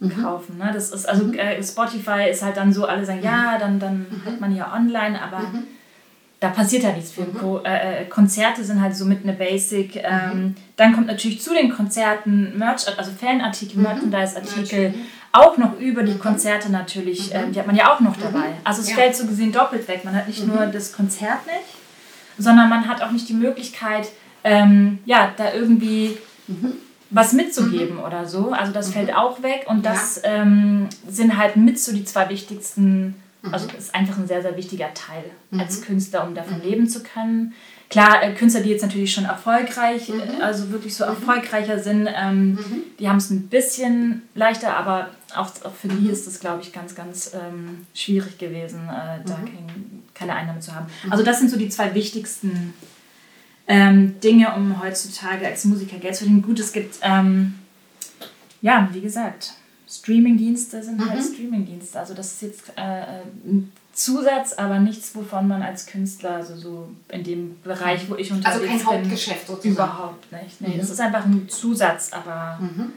mhm. 0.00 0.22
kaufen. 0.22 0.58
Ne? 0.58 0.70
Das 0.72 0.90
ist 0.90 1.08
also 1.08 1.24
mhm. 1.24 1.34
äh, 1.34 1.62
Spotify 1.62 2.28
ist 2.30 2.42
halt 2.42 2.56
dann 2.56 2.72
so, 2.72 2.86
alle 2.86 3.04
sagen, 3.04 3.22
ja, 3.22 3.54
mhm. 3.54 3.60
dann, 3.60 3.80
dann 3.80 3.98
mhm. 3.98 4.24
hat 4.24 4.40
man 4.40 4.54
ja 4.54 4.72
online, 4.74 5.20
aber 5.20 5.42
da 6.46 6.52
passiert 6.52 6.84
ja 6.84 6.92
nichts 6.92 7.12
viel. 7.12 7.24
Mhm. 7.24 7.60
Äh, 7.64 8.02
äh, 8.02 8.04
Konzerte 8.06 8.62
sind 8.64 8.80
halt 8.80 8.96
so 8.96 9.04
mit 9.04 9.24
eine 9.24 9.32
Basic. 9.32 9.96
Ähm, 9.96 10.54
dann 10.76 10.94
kommt 10.94 11.08
natürlich 11.08 11.42
zu 11.42 11.52
den 11.52 11.70
Konzerten 11.70 12.56
Merch, 12.56 12.86
also 12.96 13.10
Fanartikel, 13.10 13.80
Merchandise-Artikel, 13.80 14.94
auch 15.32 15.56
noch 15.58 15.78
über 15.78 16.02
die 16.02 16.16
Konzerte 16.16 16.70
natürlich, 16.70 17.34
äh, 17.34 17.50
die 17.50 17.58
hat 17.58 17.66
man 17.66 17.76
ja 17.76 17.92
auch 17.92 18.00
noch 18.00 18.16
dabei. 18.16 18.54
Also 18.64 18.82
es 18.82 18.90
ja. 18.90 18.96
fällt 18.96 19.16
so 19.16 19.26
gesehen 19.26 19.52
doppelt 19.52 19.86
weg. 19.88 20.04
Man 20.04 20.14
hat 20.14 20.28
nicht 20.28 20.46
nur 20.46 20.66
das 20.66 20.92
Konzert 20.92 21.46
nicht, 21.46 21.66
sondern 22.38 22.68
man 22.68 22.88
hat 22.88 23.02
auch 23.02 23.10
nicht 23.10 23.28
die 23.28 23.34
Möglichkeit, 23.34 24.08
ähm, 24.44 25.00
ja, 25.04 25.32
da 25.36 25.52
irgendwie 25.52 26.16
mhm. 26.46 26.74
was 27.10 27.32
mitzugeben 27.32 27.96
mhm. 27.96 28.04
oder 28.04 28.26
so. 28.26 28.52
Also 28.52 28.72
das 28.72 28.88
mhm. 28.88 28.92
fällt 28.92 29.14
auch 29.14 29.42
weg 29.42 29.64
und 29.66 29.84
das 29.84 30.22
ja. 30.22 30.42
ähm, 30.42 30.88
sind 31.08 31.36
halt 31.36 31.56
mit 31.56 31.80
so 31.80 31.92
die 31.92 32.04
zwei 32.04 32.28
wichtigsten, 32.28 33.04
mhm. 33.06 33.14
Also 33.52 33.66
das 33.66 33.78
ist 33.78 33.94
einfach 33.94 34.18
ein 34.18 34.26
sehr, 34.26 34.42
sehr 34.42 34.56
wichtiger 34.56 34.92
Teil 34.94 35.24
mhm. 35.50 35.60
als 35.60 35.82
Künstler, 35.82 36.26
um 36.26 36.34
davon 36.34 36.58
mhm. 36.58 36.64
leben 36.64 36.88
zu 36.88 37.02
können. 37.02 37.54
Klar, 37.88 38.22
äh, 38.22 38.34
Künstler, 38.34 38.62
die 38.62 38.70
jetzt 38.70 38.82
natürlich 38.82 39.12
schon 39.12 39.26
erfolgreich, 39.26 40.08
äh, 40.08 40.42
also 40.42 40.70
wirklich 40.70 40.94
so 40.94 41.04
erfolgreicher 41.04 41.78
sind, 41.78 42.08
ähm, 42.14 42.58
die 42.98 43.08
haben 43.08 43.18
es 43.18 43.30
ein 43.30 43.48
bisschen 43.48 44.22
leichter, 44.34 44.76
aber 44.76 45.10
auch, 45.34 45.50
auch 45.64 45.74
für 45.74 45.88
die 45.88 46.08
ist 46.08 46.26
das, 46.26 46.40
glaube 46.40 46.62
ich, 46.62 46.72
ganz, 46.72 46.94
ganz 46.94 47.32
ähm, 47.34 47.86
schwierig 47.94 48.38
gewesen, 48.38 48.88
äh, 48.88 49.24
da 49.24 49.34
kein, 49.34 50.02
keine 50.14 50.34
Einnahmen 50.34 50.60
zu 50.60 50.74
haben. 50.74 50.86
Also 51.10 51.22
das 51.22 51.38
sind 51.38 51.50
so 51.50 51.56
die 51.56 51.68
zwei 51.68 51.94
wichtigsten 51.94 52.74
ähm, 53.68 54.18
Dinge, 54.20 54.54
um 54.54 54.82
heutzutage 54.82 55.46
als 55.46 55.64
Musiker 55.64 55.98
Geld 55.98 56.16
zu 56.16 56.24
verdienen. 56.24 56.42
Gut, 56.42 56.58
es 56.58 56.72
gibt, 56.72 56.96
ähm, 57.02 57.54
ja, 58.62 58.88
wie 58.92 59.00
gesagt, 59.00 59.54
Streamingdienste 60.00 60.82
sind 60.82 61.00
halt 61.00 61.10
mhm. 61.10 61.14
halt 61.14 61.24
Streamingdienste. 61.24 61.98
Also 61.98 62.14
das 62.14 62.32
ist 62.32 62.42
jetzt 62.42 62.72
äh, 62.76 63.20
ein 63.44 63.72
Zusatz, 63.96 64.52
aber 64.52 64.78
nichts, 64.78 65.14
wovon 65.14 65.48
man 65.48 65.62
als 65.62 65.86
Künstler, 65.86 66.36
also 66.36 66.54
so 66.54 66.88
in 67.08 67.24
dem 67.24 67.60
Bereich, 67.62 68.10
wo 68.10 68.16
ich 68.16 68.30
unterwegs 68.30 68.60
bin. 68.60 68.70
Also 68.70 68.84
kein 68.84 68.98
Hauptgeschäft 68.98 69.46
sozusagen. 69.46 69.74
Überhaupt 69.74 70.32
nicht. 70.32 70.60
Nee, 70.60 70.74
mhm. 70.74 70.78
das 70.78 70.90
ist 70.90 71.00
einfach 71.00 71.24
ein 71.24 71.48
Zusatz, 71.48 72.10
aber 72.12 72.58
mhm. 72.60 72.92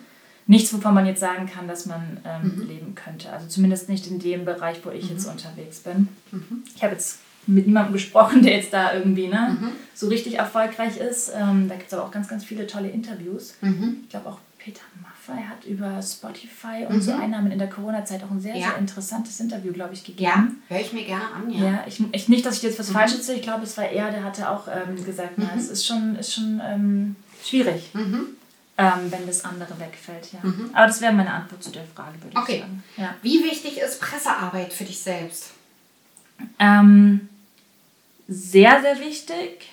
nichts, 0.47 0.73
wovon 0.73 0.93
man 0.93 1.05
jetzt 1.05 1.21
sagen 1.21 1.49
kann, 1.49 1.69
dass 1.69 1.85
man 1.85 2.17
ähm, 2.25 2.53
mhm. 2.55 2.67
leben 2.67 2.95
könnte. 2.95 3.31
Also 3.31 3.47
zumindest 3.47 3.87
nicht 3.87 4.07
in 4.07 4.19
dem 4.19 4.43
Bereich, 4.43 4.81
wo 4.83 4.89
ich 4.89 5.09
jetzt 5.09 5.25
mhm. 5.25 5.33
unterwegs 5.33 5.79
bin. 5.79 6.09
Mhm. 6.31 6.63
Ich 6.75 6.83
habe 6.83 6.93
jetzt 6.93 7.19
mit 7.47 7.65
niemandem 7.65 7.93
gesprochen, 7.93 8.41
der 8.43 8.57
jetzt 8.57 8.73
da 8.73 8.93
irgendwie 8.93 9.29
ne, 9.29 9.57
so 9.95 10.09
richtig 10.09 10.37
erfolgreich 10.37 10.97
ist. 10.97 11.31
Ähm, 11.33 11.69
da 11.69 11.75
gibt 11.75 11.87
es 11.87 11.93
aber 11.93 12.05
auch 12.05 12.11
ganz, 12.11 12.27
ganz 12.27 12.43
viele 12.43 12.67
tolle 12.67 12.89
Interviews. 12.89 13.55
Ich 13.61 14.09
glaube 14.09 14.29
auch 14.29 14.39
Peter 14.59 14.81
Maffay 15.01 15.41
hat 15.41 15.63
über 15.65 16.01
Spotify 16.01 16.85
und 16.87 16.97
mhm. 16.97 17.01
so 17.01 17.13
Einnahmen 17.13 17.51
in 17.51 17.57
der 17.57 17.69
Corona-Zeit 17.69 18.21
auch 18.23 18.31
ein 18.31 18.41
sehr, 18.41 18.55
ja. 18.55 18.69
sehr 18.69 18.77
interessantes 18.77 19.39
Interview, 19.39 19.71
glaube 19.71 19.93
ich, 19.93 20.03
gegeben. 20.03 20.21
Ja, 20.21 20.47
höre 20.67 20.81
ich 20.81 20.91
mir 20.93 21.05
gerne 21.05 21.31
an, 21.33 21.49
ja. 21.49 21.65
ja 21.65 21.83
ich, 21.87 22.03
ich, 22.11 22.27
nicht, 22.27 22.45
dass 22.45 22.57
ich 22.57 22.63
jetzt 22.63 22.77
was 22.77 22.89
mhm. 22.89 22.93
Falsches 22.93 23.25
sehe, 23.25 23.37
ich 23.37 23.41
glaube, 23.41 23.63
es 23.63 23.77
war 23.77 23.85
er, 23.85 24.11
der 24.11 24.23
hatte 24.23 24.49
auch 24.49 24.67
ähm, 24.67 25.03
gesagt, 25.03 25.33
na, 25.37 25.45
mhm. 25.45 25.59
es 25.59 25.69
ist 25.69 25.87
schon, 25.87 26.17
ist 26.17 26.33
schon 26.33 26.61
ähm, 26.63 27.15
schwierig. 27.43 27.89
Mhm. 27.93 28.27
Ähm, 28.77 29.11
wenn 29.11 29.27
das 29.27 29.43
andere 29.43 29.77
wegfällt, 29.79 30.31
ja. 30.31 30.39
Mhm. 30.41 30.69
Aber 30.73 30.87
das 30.87 31.01
wäre 31.01 31.11
meine 31.11 31.33
Antwort 31.33 31.63
zu 31.63 31.71
der 31.71 31.83
Frage, 31.83 32.21
würde 32.21 32.37
okay. 32.37 32.55
ich 32.55 32.59
sagen. 32.61 32.83
Ja. 32.95 33.15
Wie 33.21 33.43
wichtig 33.43 33.77
ist 33.77 33.99
Pressearbeit 33.99 34.71
für 34.71 34.85
dich 34.85 34.99
selbst? 34.99 35.51
Ähm, 36.59 37.27
sehr, 38.27 38.81
sehr 38.81 38.99
wichtig, 38.99 39.69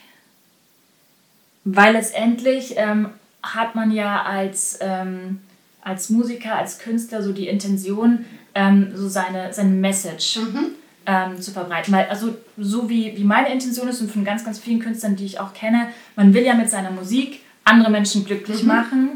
weil 1.64 1.92
letztendlich 1.92 2.74
ähm, 2.76 3.10
hat 3.54 3.74
man 3.74 3.90
ja 3.90 4.22
als, 4.22 4.78
ähm, 4.80 5.40
als 5.82 6.10
Musiker, 6.10 6.56
als 6.56 6.78
Künstler 6.78 7.22
so 7.22 7.32
die 7.32 7.48
Intention, 7.48 8.24
ähm, 8.54 8.92
so 8.94 9.08
seine, 9.08 9.52
seine 9.52 9.70
Message 9.70 10.38
mhm. 10.38 10.66
ähm, 11.06 11.40
zu 11.40 11.52
verbreiten. 11.52 11.92
Weil, 11.94 12.06
also 12.06 12.34
so 12.56 12.88
wie, 12.88 13.16
wie 13.16 13.24
meine 13.24 13.52
Intention 13.52 13.88
ist 13.88 14.00
und 14.00 14.10
von 14.10 14.24
ganz, 14.24 14.44
ganz 14.44 14.58
vielen 14.58 14.80
Künstlern, 14.80 15.16
die 15.16 15.26
ich 15.26 15.40
auch 15.40 15.54
kenne, 15.54 15.88
man 16.16 16.34
will 16.34 16.42
ja 16.42 16.54
mit 16.54 16.70
seiner 16.70 16.90
Musik 16.90 17.40
andere 17.64 17.90
Menschen 17.90 18.24
glücklich 18.24 18.62
mhm. 18.62 18.68
machen. 18.68 19.08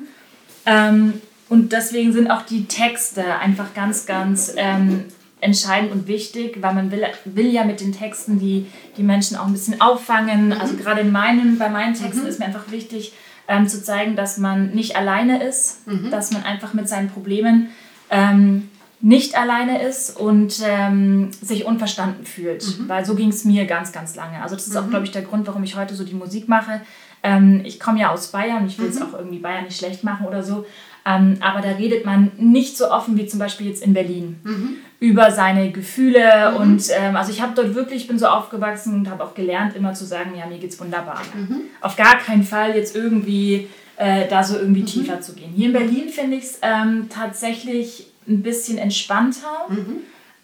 Ähm, 0.67 1.15
und 1.49 1.73
deswegen 1.73 2.13
sind 2.13 2.31
auch 2.31 2.43
die 2.43 2.67
Texte 2.67 3.39
einfach 3.39 3.75
ganz, 3.75 4.07
ganz 4.07 4.53
ähm, 4.57 5.05
entscheidend 5.41 5.91
und 5.93 6.07
wichtig, 6.07 6.59
weil 6.61 6.75
man 6.75 6.91
will, 6.91 7.05
will 7.25 7.49
ja 7.49 7.65
mit 7.65 7.81
den 7.81 7.93
Texten 7.93 8.39
die, 8.39 8.67
die 8.97 9.03
Menschen 9.03 9.37
auch 9.37 9.47
ein 9.47 9.53
bisschen 9.53 9.81
auffangen. 9.81 10.47
Mhm. 10.47 10.53
Also 10.53 10.77
gerade 10.77 11.01
in 11.01 11.11
meinen, 11.11 11.59
bei 11.59 11.69
meinen 11.69 11.95
Texten 11.95 12.23
mhm. 12.23 12.29
ist 12.29 12.39
mir 12.39 12.47
einfach 12.47 12.71
wichtig 12.71 13.13
ähm, 13.51 13.69
zu 13.69 13.83
zeigen, 13.83 14.15
dass 14.15 14.39
man 14.39 14.71
nicht 14.71 14.97
alleine 14.97 15.43
ist, 15.43 15.87
mhm. 15.87 16.11
dass 16.11 16.31
man 16.31 16.45
einfach 16.45 16.73
mit 16.73 16.89
seinen 16.89 17.11
Problemen 17.11 17.71
ähm, 18.09 18.71
nicht 19.01 19.37
alleine 19.37 19.83
ist 19.83 20.17
und 20.17 20.61
ähm, 20.65 21.31
sich 21.33 21.65
unverstanden 21.65 22.25
fühlt. 22.25 22.65
Mhm. 22.65 22.89
Weil 22.89 23.05
so 23.05 23.17
ging 23.17 23.31
es 23.31 23.45
mir 23.45 23.67
ganz, 23.67 23.91
ganz 23.91 24.15
lange. 24.15 24.41
Also 24.41 24.55
das 24.55 24.69
ist 24.69 24.77
auch, 24.77 24.87
mhm. 24.87 24.91
glaube 24.91 25.05
ich, 25.07 25.11
der 25.11 25.23
Grund, 25.23 25.49
warum 25.49 25.65
ich 25.65 25.77
heute 25.77 25.97
so 25.97 26.05
die 26.05 26.15
Musik 26.15 26.49
mache. 26.49 26.81
Ähm, 27.25 27.63
ich 27.65 27.81
komme 27.81 27.99
ja 27.99 28.13
aus 28.13 28.29
Bayern, 28.29 28.67
ich 28.67 28.79
will 28.79 28.89
es 28.89 29.01
mhm. 29.01 29.07
auch 29.07 29.15
irgendwie 29.15 29.41
Bayern 29.41 29.65
nicht 29.65 29.79
schlecht 29.79 30.05
machen 30.05 30.27
oder 30.27 30.45
so. 30.45 30.65
Ähm, 31.05 31.39
aber 31.41 31.61
da 31.61 31.71
redet 31.71 32.05
man 32.05 32.31
nicht 32.37 32.77
so 32.77 32.91
offen 32.91 33.17
wie 33.17 33.27
zum 33.27 33.41
Beispiel 33.41 33.67
jetzt 33.67 33.83
in 33.83 33.95
Berlin 33.95 34.39
mhm. 34.45 34.77
Über 35.01 35.33
seine 35.33 35.73
Gefühle. 35.73 36.53
Mhm. 36.53 36.57
Und 36.57 36.85
ähm, 36.97 37.17
also 37.17 37.33
ich 37.33 37.41
habe 37.41 37.55
dort 37.55 37.75
wirklich, 37.75 38.07
bin 38.07 38.19
so 38.19 38.27
aufgewachsen 38.27 38.95
und 38.95 39.11
habe 39.11 39.25
auch 39.25 39.35
gelernt, 39.35 39.75
immer 39.75 39.95
zu 39.95 40.05
sagen, 40.05 40.33
ja, 40.39 40.47
mir 40.47 40.59
geht's 40.59 40.79
wunderbar. 40.79 41.23
Mhm. 41.35 41.63
Auf 41.81 41.97
gar 41.97 42.19
keinen 42.19 42.45
Fall 42.45 42.77
jetzt 42.77 42.95
irgendwie 42.95 43.69
äh, 43.97 44.29
da 44.29 44.45
so 44.45 44.59
irgendwie 44.59 44.83
mhm. 44.83 44.87
tiefer 44.87 45.21
zu 45.21 45.33
gehen. 45.35 45.53
Hier 45.57 45.67
in 45.67 45.73
Berlin 45.73 46.09
finde 46.11 46.37
ich 46.37 46.45
es 46.45 46.59
ähm, 46.63 47.09
tatsächlich 47.09 48.07
ein 48.29 48.43
bisschen 48.43 48.79
entspannter. 48.79 49.67
Mhm. 49.69 49.97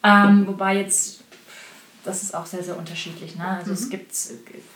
Ähm, 0.03 0.47
wobei 0.47 0.79
jetzt 0.79 1.21
das 2.07 2.23
ist 2.23 2.35
auch 2.35 2.47
sehr, 2.47 2.63
sehr 2.63 2.79
unterschiedlich. 2.79 3.37
Ne? 3.37 3.47
Also 3.47 3.71
mhm. 3.71 3.75
es 3.75 3.91
gibt, 3.91 4.13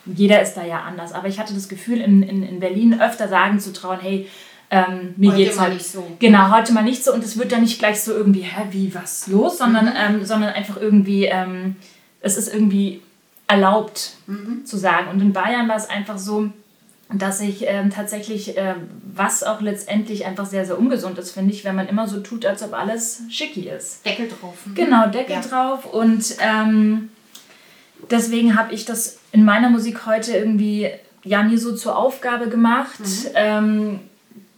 jeder 0.05 0.43
ist 0.43 0.55
da 0.55 0.65
ja 0.65 0.81
anders. 0.81 1.13
Aber 1.13 1.29
ich 1.29 1.39
hatte 1.39 1.55
das 1.55 1.69
Gefühl, 1.69 2.01
in, 2.01 2.23
in, 2.23 2.43
in 2.43 2.61
Berlin 2.61 3.01
öfter 3.01 3.29
sagen 3.29 3.61
zu 3.61 3.73
trauen, 3.73 3.99
hey, 4.01 4.29
ähm, 4.71 5.15
mir 5.17 5.33
heute 5.33 5.43
geht's 5.43 5.57
mal 5.57 5.65
halt, 5.65 5.75
nicht 5.75 5.87
so. 5.87 6.17
Genau, 6.21 6.51
heute 6.51 6.73
mal 6.73 6.85
nicht 6.85 7.03
so 7.03 7.13
und 7.13 7.25
es 7.25 7.37
wird 7.37 7.51
dann 7.51 7.63
nicht 7.63 7.79
gleich 7.79 8.01
so 8.01 8.13
irgendwie, 8.13 8.43
hä, 8.43 8.67
wie, 8.71 8.95
was 8.95 9.27
los, 9.27 9.59
sondern, 9.59 9.87
mhm. 9.87 9.93
ähm, 9.97 10.25
sondern 10.25 10.51
einfach 10.55 10.77
irgendwie, 10.77 11.25
ähm, 11.25 11.77
es 12.21 12.37
ist 12.37 12.53
irgendwie 12.53 13.03
erlaubt 13.49 14.13
mhm. 14.27 14.65
zu 14.65 14.77
sagen. 14.77 15.09
Und 15.11 15.21
in 15.21 15.33
Bayern 15.33 15.69
war 15.69 15.77
es 15.77 15.91
einfach 15.91 16.19
so, 16.19 16.51
dass 17.13 17.41
ich 17.41 17.65
ähm, 17.67 17.91
tatsächlich, 17.91 18.57
ähm, 18.57 18.89
was 19.13 19.43
auch 19.43 19.61
letztendlich 19.61 20.25
einfach 20.27 20.47
sehr, 20.47 20.65
sehr 20.65 20.79
ungesund 20.79 21.19
ist, 21.19 21.33
finde 21.33 21.53
ich, 21.53 21.65
wenn 21.65 21.75
man 21.75 21.89
immer 21.89 22.07
so 22.07 22.21
tut, 22.21 22.47
als 22.47 22.63
ob 22.63 22.73
alles 22.73 23.23
schicki 23.29 23.69
ist. 23.69 24.07
Deckel 24.07 24.29
drauf. 24.29 24.55
Mhm. 24.67 24.75
Genau, 24.77 25.09
Deckel 25.09 25.37
ja. 25.37 25.41
drauf. 25.41 25.93
Und 25.93 26.37
ähm, 26.39 27.09
deswegen 28.09 28.57
habe 28.57 28.73
ich 28.73 28.85
das 28.85 29.19
in 29.33 29.45
meiner 29.45 29.71
Musik 29.71 30.07
heute 30.07 30.37
irgendwie 30.37 30.89
ja 31.25 31.43
mir 31.43 31.59
so 31.59 31.75
zur 31.75 31.97
Aufgabe 31.97 32.49
gemacht, 32.49 33.01
mhm. 33.35 33.99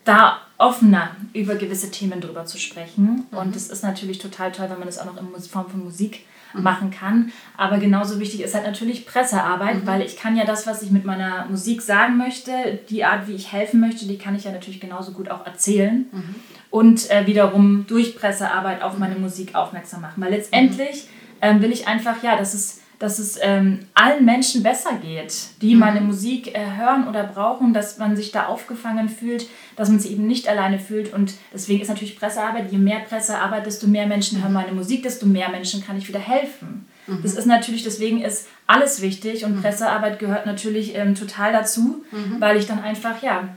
Da 0.05 0.39
offener 0.59 1.17
über 1.33 1.57
gewisse 1.57 1.91
Themen 1.91 2.21
drüber 2.21 2.45
zu 2.45 2.59
sprechen. 2.59 3.27
Mhm. 3.31 3.39
Und 3.39 3.57
es 3.57 3.69
ist 3.69 3.83
natürlich 3.83 4.19
total 4.19 4.53
toll, 4.53 4.71
wenn 4.71 4.79
man 4.79 4.87
das 4.87 4.99
auch 4.99 5.07
noch 5.07 5.17
in 5.17 5.43
Form 5.43 5.69
von 5.69 5.85
Musik 5.85 6.25
mhm. 6.55 6.63
machen 6.63 6.91
kann. 6.91 7.33
Aber 7.57 7.79
genauso 7.79 8.21
wichtig 8.21 8.43
ist 8.43 8.55
halt 8.55 8.67
natürlich 8.67 9.07
Pressearbeit, 9.07 9.83
mhm. 9.83 9.87
weil 9.87 10.03
ich 10.03 10.17
kann 10.17 10.37
ja 10.37 10.45
das, 10.45 10.67
was 10.67 10.83
ich 10.83 10.91
mit 10.91 11.05
meiner 11.05 11.47
Musik 11.47 11.83
sagen 11.83 12.17
möchte, 12.17 12.81
die 12.89 13.05
Art, 13.05 13.27
wie 13.27 13.35
ich 13.35 13.53
helfen 13.53 13.81
möchte, 13.81 14.07
die 14.07 14.19
kann 14.19 14.37
ich 14.37 14.45
ja 14.45 14.53
natürlich 14.53 14.81
genauso 14.81 15.13
gut 15.13 15.31
auch 15.31 15.45
erzählen. 15.47 16.07
Mhm. 16.13 16.35
Und 16.71 17.11
äh, 17.11 17.27
wiederum 17.27 17.85
durch 17.87 18.17
Pressearbeit 18.17 18.83
auf 18.83 18.99
meine 18.99 19.17
Musik 19.17 19.55
aufmerksam 19.55 20.01
machen. 20.01 20.23
Weil 20.23 20.31
letztendlich 20.31 21.07
ähm, 21.43 21.61
will 21.61 21.71
ich 21.71 21.87
einfach, 21.87 22.23
ja, 22.23 22.37
dass 22.37 22.55
es 22.55 22.82
dass 23.03 23.19
es 23.19 23.37
ähm, 23.43 23.81
allen 23.95 24.25
Menschen 24.25 24.63
besser 24.63 24.93
geht, 24.93 25.35
die 25.61 25.75
mhm. 25.75 25.81
meine 25.81 26.01
Musik 26.01 26.55
äh, 26.55 26.77
hören 26.77 27.09
oder 27.09 27.25
brauchen, 27.25 27.75
dass 27.75 27.99
man 27.99 28.15
sich 28.15 28.31
da 28.31 28.47
aufgefangen 28.47 29.09
fühlt, 29.09 29.49
dass 29.75 29.89
man 29.89 29.99
sich 29.99 30.13
eben 30.13 30.29
nicht 30.29 30.47
alleine 30.47 30.79
fühlt. 30.79 31.13
Und 31.13 31.35
deswegen 31.53 31.83
ist 31.83 31.89
natürlich 31.89 32.17
Pressearbeit, 32.17 32.71
je 32.71 32.79
mehr 32.79 33.01
Pressearbeit, 33.01 33.67
desto 33.67 33.89
mehr 33.89 34.07
Menschen 34.07 34.41
hören 34.41 34.53
meine 34.53 34.71
Musik, 34.71 35.03
desto 35.03 35.27
mehr 35.27 35.49
Menschen 35.49 35.85
kann 35.85 35.99
ich 35.99 36.07
wieder 36.07 36.21
helfen. 36.21 36.87
Mhm. 37.09 37.19
Das 37.25 37.35
ist 37.35 37.47
natürlich, 37.47 37.83
deswegen 37.83 38.23
ist 38.23 38.47
alles 38.69 39.03
wichtig 39.03 39.45
und 39.45 39.57
mhm. 39.57 39.63
Pressearbeit 39.63 40.21
gehört 40.21 40.47
natürlich 40.47 40.95
ähm, 40.95 41.17
total 41.17 41.53
dazu, 41.53 42.05
mhm. 42.13 42.37
weil 42.39 42.57
ich 42.57 42.69
dann 42.69 42.85
einfach, 42.85 43.21
ja, 43.21 43.49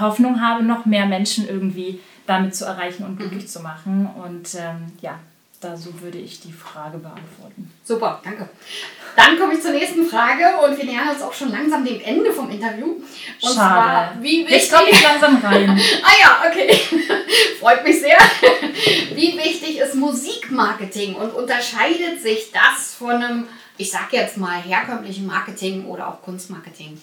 Hoffnung 0.00 0.40
habe, 0.40 0.64
noch 0.64 0.84
mehr 0.84 1.06
Menschen 1.06 1.48
irgendwie 1.48 2.00
damit 2.26 2.56
zu 2.56 2.64
erreichen 2.64 3.04
und 3.04 3.18
glücklich 3.18 3.44
mhm. 3.44 3.48
zu 3.48 3.60
machen. 3.60 4.10
Und 4.20 4.56
ähm, 4.56 4.90
ja, 5.00 5.20
da 5.60 5.76
so 5.76 6.00
würde 6.00 6.18
ich 6.18 6.40
die 6.40 6.52
Frage 6.52 6.98
beantworten. 6.98 7.72
Super, 7.84 8.20
danke. 8.22 8.48
Dann 9.16 9.36
komme 9.38 9.54
ich 9.54 9.60
zur 9.60 9.72
nächsten 9.72 10.06
Frage 10.06 10.44
und 10.64 10.78
wir 10.78 10.84
nähern 10.84 11.08
uns 11.08 11.22
auch 11.22 11.32
schon 11.32 11.50
langsam 11.50 11.84
dem 11.84 12.00
Ende 12.00 12.32
vom 12.32 12.48
Interview. 12.50 12.86
Und 12.86 13.04
Schade. 13.40 13.54
zwar, 13.54 14.22
wie 14.22 14.42
wichtig. 14.42 14.50
Jetzt 14.50 14.72
komme 14.72 14.90
ich 14.90 15.02
langsam 15.02 15.36
rein. 15.38 15.70
ah 16.02 16.12
ja, 16.22 16.42
okay. 16.48 16.78
Freut 17.60 17.82
mich 17.82 18.00
sehr. 18.00 18.18
Wie 19.14 19.36
wichtig 19.36 19.78
ist 19.78 19.96
Musikmarketing 19.96 21.16
und 21.16 21.34
unterscheidet 21.34 22.22
sich 22.22 22.52
das 22.52 22.94
von 22.94 23.10
einem, 23.10 23.48
ich 23.76 23.90
sag 23.90 24.12
jetzt 24.12 24.36
mal, 24.36 24.60
herkömmlichen 24.60 25.26
Marketing 25.26 25.86
oder 25.86 26.08
auch 26.08 26.22
Kunstmarketing? 26.22 27.00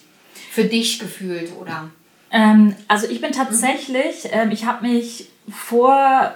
Für 0.50 0.64
dich 0.64 0.98
gefühlt 0.98 1.52
oder? 1.60 1.90
Ähm, 2.30 2.74
also 2.88 3.06
ich 3.08 3.20
bin 3.20 3.32
tatsächlich, 3.32 4.24
mhm. 4.24 4.30
ähm, 4.32 4.50
ich 4.50 4.64
habe 4.64 4.86
mich 4.86 5.28
vor 5.50 6.34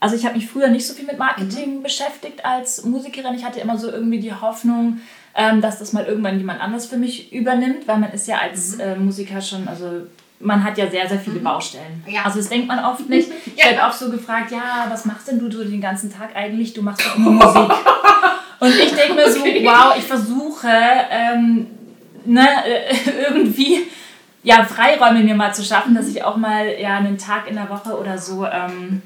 also 0.00 0.14
ich 0.14 0.24
habe 0.24 0.36
mich 0.36 0.48
früher 0.48 0.68
nicht 0.68 0.86
so 0.86 0.94
viel 0.94 1.06
mit 1.06 1.18
Marketing 1.18 1.78
mhm. 1.78 1.82
beschäftigt 1.82 2.44
als 2.44 2.84
Musikerin. 2.84 3.34
Ich 3.34 3.44
hatte 3.44 3.60
immer 3.60 3.76
so 3.76 3.90
irgendwie 3.90 4.20
die 4.20 4.32
Hoffnung, 4.32 5.00
ähm, 5.34 5.60
dass 5.60 5.78
das 5.78 5.92
mal 5.92 6.04
irgendwann 6.04 6.38
jemand 6.38 6.60
anders 6.60 6.86
für 6.86 6.96
mich 6.96 7.32
übernimmt, 7.32 7.86
weil 7.86 7.98
man 7.98 8.12
ist 8.12 8.28
ja 8.28 8.38
als 8.38 8.76
mhm. 8.76 8.80
äh, 8.80 8.96
Musiker 8.96 9.40
schon, 9.40 9.66
also 9.66 10.06
man 10.40 10.62
hat 10.62 10.78
ja 10.78 10.88
sehr, 10.88 11.08
sehr 11.08 11.18
viele 11.18 11.40
mhm. 11.40 11.44
Baustellen. 11.44 12.04
Ja. 12.06 12.24
Also 12.24 12.38
das 12.38 12.48
denkt 12.48 12.68
man 12.68 12.84
oft 12.84 13.08
nicht. 13.08 13.28
Ich 13.46 13.64
ja. 13.64 13.70
werde 13.70 13.88
oft 13.88 13.98
so 13.98 14.10
gefragt, 14.10 14.52
ja, 14.52 14.86
was 14.88 15.04
machst 15.04 15.26
denn 15.28 15.40
du 15.40 15.50
so 15.50 15.64
den 15.64 15.80
ganzen 15.80 16.12
Tag 16.12 16.36
eigentlich? 16.36 16.74
Du 16.74 16.82
machst 16.82 17.04
doch 17.04 17.18
nur 17.18 17.32
Musik. 17.32 17.70
Und 18.60 18.74
ich 18.74 18.92
denke 18.92 19.14
mir 19.14 19.30
so, 19.30 19.40
okay. 19.40 19.64
wow, 19.64 19.94
ich 19.96 20.04
versuche 20.04 20.68
ähm, 21.10 21.66
ne, 22.24 22.46
äh, 22.64 22.94
irgendwie 23.28 23.86
ja, 24.42 24.64
Freiräume 24.64 25.20
mir 25.20 25.34
mal 25.34 25.52
zu 25.52 25.64
schaffen, 25.64 25.94
dass 25.94 26.06
mhm. 26.06 26.10
ich 26.16 26.24
auch 26.24 26.36
mal 26.36 26.68
ja, 26.80 26.96
einen 26.96 27.18
Tag 27.18 27.48
in 27.48 27.56
der 27.56 27.68
Woche 27.68 27.98
oder 27.98 28.18
so 28.18 28.46
ähm, 28.46 29.02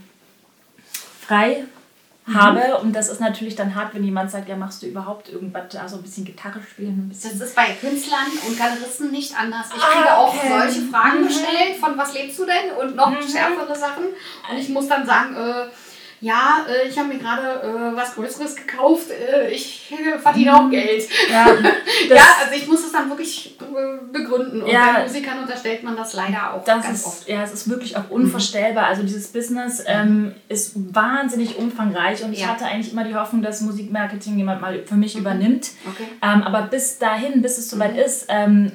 frei 1.27 1.65
mhm. 2.27 2.35
habe. 2.35 2.79
Und 2.79 2.95
das 2.95 3.09
ist 3.09 3.21
natürlich 3.21 3.55
dann 3.55 3.75
hart, 3.75 3.95
wenn 3.95 4.05
jemand 4.05 4.31
sagt, 4.31 4.49
ja, 4.49 4.57
machst 4.57 4.83
du 4.83 4.87
überhaupt 4.87 5.29
irgendwas, 5.29 5.75
also 5.77 5.97
ein 5.97 6.03
bisschen 6.03 6.25
Gitarre 6.25 6.61
spielen. 6.63 7.07
Ein 7.07 7.09
bisschen. 7.09 7.39
Das 7.39 7.49
ist 7.49 7.57
bei 7.57 7.73
Künstlern 7.81 8.27
und 8.47 8.59
Galeristen 8.59 9.11
nicht 9.11 9.37
anders. 9.39 9.67
Ich 9.67 9.81
kriege 9.81 10.11
ah, 10.11 10.27
okay. 10.27 10.39
auch 10.39 10.61
solche 10.61 10.83
Fragen 10.89 11.21
mhm. 11.21 11.27
gestellt, 11.27 11.77
von 11.81 11.97
was 11.97 12.15
lebst 12.15 12.39
du 12.39 12.45
denn? 12.45 12.73
Und 12.81 12.97
noch 12.97 13.11
mhm. 13.11 13.23
schärfere 13.23 13.75
Sachen. 13.75 14.05
Und 14.51 14.59
ich 14.59 14.69
muss 14.69 14.89
dann 14.89 15.07
sagen, 15.07 15.35
äh, 15.37 15.67
ja, 16.23 16.65
äh, 16.69 16.89
ich 16.89 16.97
habe 16.97 17.09
mir 17.09 17.19
gerade 17.19 17.43
äh, 17.43 17.97
was 17.97 18.15
Größeres 18.15 18.55
gekauft, 18.55 19.11
äh, 19.11 19.51
ich 19.51 19.93
verdiene 20.23 20.57
auch 20.57 20.71
Geld. 20.71 21.09
Ja, 21.29 21.47
ja, 22.09 22.23
also 22.41 22.55
ich 22.55 22.69
muss 22.69 22.85
es 22.85 22.93
dann 22.93 23.09
wirklich 23.11 23.59
begründen. 24.13 24.63
Und 24.63 24.71
ja, 24.71 24.93
bei 24.95 25.03
Musikern 25.03 25.41
unterstellt 25.41 25.83
man 25.83 25.97
das 25.97 26.15
leider 26.15 26.55
auch 26.55 26.65
das 26.65 26.85
ganz 26.85 27.01
ist, 27.01 27.07
oft. 27.07 27.29
Ja, 27.29 27.43
es 27.43 27.53
ist 27.53 27.69
wirklich 27.69 27.97
auch 27.97 28.09
unvorstellbar. 28.09 28.87
Also 28.87 29.03
dieses 29.03 29.33
Business 29.33 29.83
ähm, 29.85 30.33
ist 30.49 30.95
wahnsinnig 30.95 31.59
umfangreich 31.59 32.23
und 32.23 32.33
ich 32.33 32.47
hatte 32.47 32.67
eigentlich 32.67 32.93
immer 32.93 33.03
die 33.03 33.17
Hoffnung, 33.17 33.43
dass 33.43 33.61
Musikmarketing 33.61 34.39
jemand 34.39 34.61
mal 34.61 34.81
für 34.87 34.95
mich 34.95 35.17
mhm. 35.17 35.23
übernimmt. 35.23 35.71
Okay. 35.93 36.05
Ähm, 36.23 36.45
aber 36.45 36.63
bis 36.63 36.99
dahin, 36.99 37.43
bis 37.43 37.59
es 37.59 37.69
soweit 37.69 37.95
mhm. 37.95 37.99
ist, 37.99 38.27
ähm, 38.29 38.71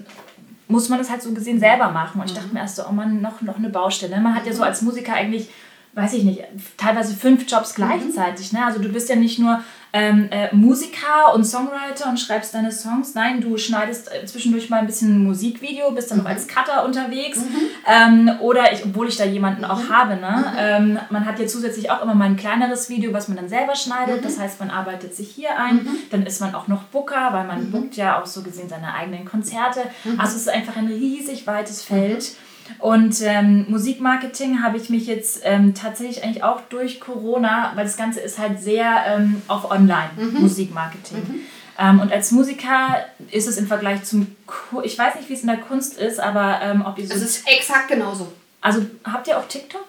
muss 0.67 0.89
man 0.89 0.99
das 0.99 1.09
halt 1.09 1.21
so 1.21 1.31
gesehen 1.31 1.61
selber 1.61 1.91
machen. 1.91 2.19
Und 2.19 2.27
ich 2.27 2.33
dachte 2.33 2.49
mhm. 2.49 2.55
mir 2.55 2.59
erst 2.59 2.75
so, 2.75 2.83
oh 2.89 2.91
Mann, 2.91 3.21
noch, 3.21 3.39
noch 3.39 3.55
eine 3.55 3.69
Baustelle. 3.69 4.19
Man 4.19 4.35
hat 4.35 4.45
ja 4.45 4.51
so 4.51 4.63
als 4.63 4.81
Musiker 4.81 5.13
eigentlich 5.13 5.49
weiß 5.97 6.13
ich 6.13 6.23
nicht, 6.23 6.43
teilweise 6.77 7.15
fünf 7.15 7.49
Jobs 7.49 7.71
mhm. 7.71 7.83
gleichzeitig. 7.83 8.53
Mhm. 8.53 8.59
Ne? 8.59 8.65
Also 8.65 8.79
du 8.79 8.89
bist 8.89 9.09
ja 9.09 9.15
nicht 9.15 9.39
nur 9.39 9.61
ähm, 9.93 10.27
äh, 10.29 10.53
Musiker 10.53 11.33
und 11.33 11.43
Songwriter 11.43 12.07
und 12.07 12.19
schreibst 12.19 12.53
deine 12.53 12.71
Songs. 12.71 13.15
Nein, 13.15 13.41
du 13.41 13.57
schneidest 13.57 14.11
äh, 14.13 14.23
zwischendurch 14.25 14.69
mal 14.69 14.77
ein 14.77 14.85
bisschen 14.85 15.15
ein 15.15 15.23
Musikvideo, 15.23 15.89
bist 15.91 16.11
dann 16.11 16.19
mhm. 16.19 16.25
noch 16.25 16.29
als 16.29 16.47
Cutter 16.47 16.85
unterwegs. 16.85 17.39
Mhm. 17.39 17.55
Ähm, 17.87 18.31
oder 18.41 18.71
ich, 18.71 18.85
obwohl 18.85 19.07
ich 19.07 19.17
da 19.17 19.25
jemanden 19.25 19.65
auch 19.65 19.81
mhm. 19.81 19.89
habe. 19.89 20.15
Ne? 20.17 20.45
Mhm. 20.51 20.57
Ähm, 20.59 20.99
man 21.09 21.25
hat 21.25 21.39
ja 21.39 21.47
zusätzlich 21.47 21.89
auch 21.89 22.03
immer 22.03 22.13
mal 22.13 22.25
ein 22.25 22.37
kleineres 22.37 22.89
Video, 22.89 23.11
was 23.11 23.27
man 23.27 23.37
dann 23.37 23.49
selber 23.49 23.75
schneidet. 23.75 24.23
Das 24.23 24.39
heißt, 24.39 24.59
man 24.59 24.69
arbeitet 24.69 25.15
sich 25.15 25.31
hier 25.31 25.57
ein. 25.57 25.87
Dann 26.11 26.27
ist 26.27 26.41
man 26.41 26.53
auch 26.53 26.67
noch 26.67 26.83
Booker, 26.83 27.29
weil 27.31 27.47
man 27.47 27.71
bookt 27.71 27.95
ja 27.95 28.21
auch 28.21 28.27
so 28.27 28.43
gesehen 28.43 28.69
seine 28.69 28.93
eigenen 28.93 29.25
Konzerte. 29.25 29.81
Also 30.19 30.35
es 30.35 30.41
ist 30.41 30.49
einfach 30.49 30.75
ein 30.75 30.87
riesig 30.87 31.47
weites 31.47 31.83
Feld. 31.83 32.35
Und 32.79 33.21
ähm, 33.21 33.65
Musikmarketing 33.69 34.61
habe 34.61 34.77
ich 34.77 34.89
mich 34.89 35.07
jetzt 35.07 35.41
ähm, 35.43 35.73
tatsächlich 35.73 36.23
eigentlich 36.23 36.43
auch 36.43 36.61
durch 36.69 36.99
Corona, 36.99 37.71
weil 37.75 37.85
das 37.85 37.97
Ganze 37.97 38.19
ist 38.19 38.37
halt 38.37 38.61
sehr 38.61 39.03
ähm, 39.07 39.41
auf 39.47 39.69
Online-Musikmarketing. 39.71 41.17
Mhm. 41.17 41.35
mhm. 41.35 41.39
Ähm, 41.79 41.99
und 41.99 42.11
als 42.11 42.31
Musiker 42.31 43.05
ist 43.29 43.47
es 43.47 43.57
im 43.57 43.67
Vergleich 43.67 44.03
zum, 44.03 44.35
ich 44.83 44.97
weiß 44.97 45.15
nicht, 45.15 45.29
wie 45.29 45.33
es 45.33 45.41
in 45.41 45.47
der 45.47 45.57
Kunst 45.57 45.97
ist, 45.97 46.19
aber 46.19 46.59
ähm, 46.63 46.83
ob 46.83 46.97
ihr 46.97 47.07
so. 47.07 47.13
Es 47.13 47.21
ist 47.21 47.47
exakt 47.47 47.87
genauso. 47.87 48.33
Also 48.61 48.83
habt 49.03 49.27
ihr 49.27 49.37
auch 49.37 49.47
TikTok? 49.47 49.85